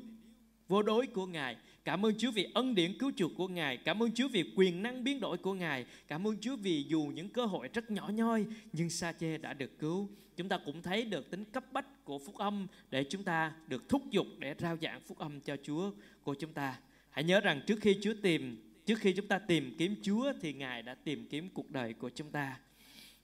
vô 0.67 0.83
đối 0.83 1.07
của 1.07 1.25
Ngài 1.25 1.57
Cảm 1.85 2.05
ơn 2.05 2.13
Chúa 2.17 2.31
vì 2.31 2.47
ân 2.53 2.75
điển 2.75 2.97
cứu 2.97 3.11
chuộc 3.17 3.31
của 3.35 3.47
Ngài. 3.47 3.77
Cảm 3.77 4.03
ơn 4.03 4.11
Chúa 4.11 4.27
vì 4.27 4.53
quyền 4.55 4.83
năng 4.83 5.03
biến 5.03 5.19
đổi 5.19 5.37
của 5.37 5.53
Ngài. 5.53 5.85
Cảm 6.07 6.27
ơn 6.27 6.37
Chúa 6.41 6.55
vì 6.55 6.85
dù 6.87 7.11
những 7.15 7.29
cơ 7.29 7.45
hội 7.45 7.69
rất 7.73 7.91
nhỏ 7.91 8.09
nhoi 8.13 8.45
nhưng 8.73 8.89
Sa 8.89 9.13
Chê 9.13 9.37
đã 9.37 9.53
được 9.53 9.79
cứu. 9.79 10.09
Chúng 10.37 10.49
ta 10.49 10.59
cũng 10.65 10.81
thấy 10.81 11.05
được 11.05 11.31
tính 11.31 11.45
cấp 11.45 11.63
bách 11.71 12.05
của 12.05 12.19
phúc 12.19 12.37
âm 12.37 12.67
để 12.91 13.03
chúng 13.03 13.23
ta 13.23 13.53
được 13.67 13.89
thúc 13.89 14.01
giục 14.11 14.27
để 14.39 14.55
rao 14.59 14.77
giảng 14.81 15.01
phúc 15.01 15.17
âm 15.17 15.39
cho 15.41 15.57
Chúa 15.63 15.91
của 16.23 16.33
chúng 16.33 16.53
ta. 16.53 16.79
Hãy 17.09 17.23
nhớ 17.23 17.39
rằng 17.39 17.61
trước 17.67 17.79
khi 17.81 17.97
Chúa 18.01 18.13
tìm, 18.21 18.71
trước 18.85 18.99
khi 18.99 19.13
chúng 19.13 19.27
ta 19.27 19.39
tìm 19.39 19.75
kiếm 19.77 19.95
Chúa 20.01 20.33
thì 20.41 20.53
Ngài 20.53 20.81
đã 20.81 20.95
tìm 20.95 21.27
kiếm 21.29 21.49
cuộc 21.53 21.71
đời 21.71 21.93
của 21.93 22.09
chúng 22.09 22.29
ta. 22.29 22.59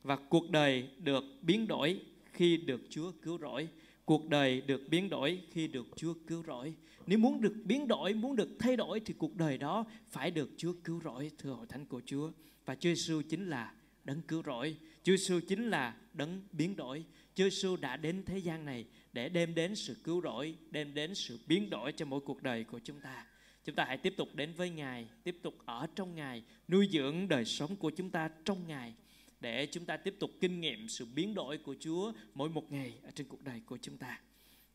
Và 0.03 0.15
cuộc 0.15 0.49
đời 0.49 0.87
được 0.97 1.23
biến 1.41 1.67
đổi 1.67 1.99
khi 2.33 2.57
được 2.57 2.81
Chúa 2.89 3.11
cứu 3.21 3.37
rỗi. 3.37 3.67
Cuộc 4.05 4.29
đời 4.29 4.61
được 4.61 4.81
biến 4.89 5.09
đổi 5.09 5.41
khi 5.51 5.67
được 5.67 5.87
Chúa 5.95 6.13
cứu 6.27 6.43
rỗi. 6.47 6.73
Nếu 7.07 7.19
muốn 7.19 7.41
được 7.41 7.53
biến 7.65 7.87
đổi, 7.87 8.13
muốn 8.13 8.35
được 8.35 8.49
thay 8.59 8.75
đổi 8.75 8.99
thì 8.99 9.13
cuộc 9.17 9.35
đời 9.35 9.57
đó 9.57 9.85
phải 10.09 10.31
được 10.31 10.49
Chúa 10.57 10.73
cứu 10.83 11.01
rỗi 11.03 11.31
thưa 11.37 11.51
hội 11.51 11.65
thánh 11.69 11.85
của 11.85 12.01
Chúa. 12.05 12.31
Và 12.65 12.75
Chúa 12.75 12.89
Giêsu 12.89 13.21
chính 13.29 13.49
là 13.49 13.73
đấng 14.03 14.21
cứu 14.21 14.43
rỗi. 14.45 14.77
Chúa 15.03 15.17
Giêsu 15.17 15.39
chính 15.47 15.69
là 15.69 15.95
đấng 16.13 16.41
biến 16.51 16.75
đổi. 16.75 17.05
Chúa 17.35 17.43
Giêsu 17.43 17.75
đã 17.75 17.97
đến 17.97 18.23
thế 18.25 18.37
gian 18.37 18.65
này 18.65 18.85
để 19.13 19.29
đem 19.29 19.55
đến 19.55 19.75
sự 19.75 19.97
cứu 20.03 20.21
rỗi, 20.21 20.55
đem 20.71 20.93
đến 20.93 21.15
sự 21.15 21.39
biến 21.47 21.69
đổi 21.69 21.91
cho 21.91 22.05
mỗi 22.05 22.19
cuộc 22.19 22.43
đời 22.43 22.63
của 22.63 22.79
chúng 22.83 22.99
ta. 22.99 23.25
Chúng 23.65 23.75
ta 23.75 23.85
hãy 23.85 23.97
tiếp 23.97 24.13
tục 24.17 24.29
đến 24.35 24.53
với 24.53 24.69
Ngài, 24.69 25.07
tiếp 25.23 25.37
tục 25.41 25.55
ở 25.65 25.87
trong 25.95 26.15
Ngài, 26.15 26.43
nuôi 26.67 26.89
dưỡng 26.91 27.27
đời 27.27 27.45
sống 27.45 27.75
của 27.75 27.89
chúng 27.89 28.09
ta 28.09 28.29
trong 28.45 28.67
Ngài 28.67 28.93
để 29.41 29.67
chúng 29.71 29.85
ta 29.85 29.97
tiếp 29.97 30.15
tục 30.19 30.31
kinh 30.41 30.61
nghiệm 30.61 30.87
sự 30.87 31.05
biến 31.15 31.33
đổi 31.33 31.57
của 31.57 31.75
Chúa 31.79 32.13
mỗi 32.33 32.49
một 32.49 32.71
ngày 32.71 32.93
ở 33.03 33.11
trên 33.15 33.27
cuộc 33.27 33.43
đời 33.43 33.61
của 33.65 33.77
chúng 33.81 33.97
ta. 33.97 34.21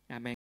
Amen. 0.06 0.41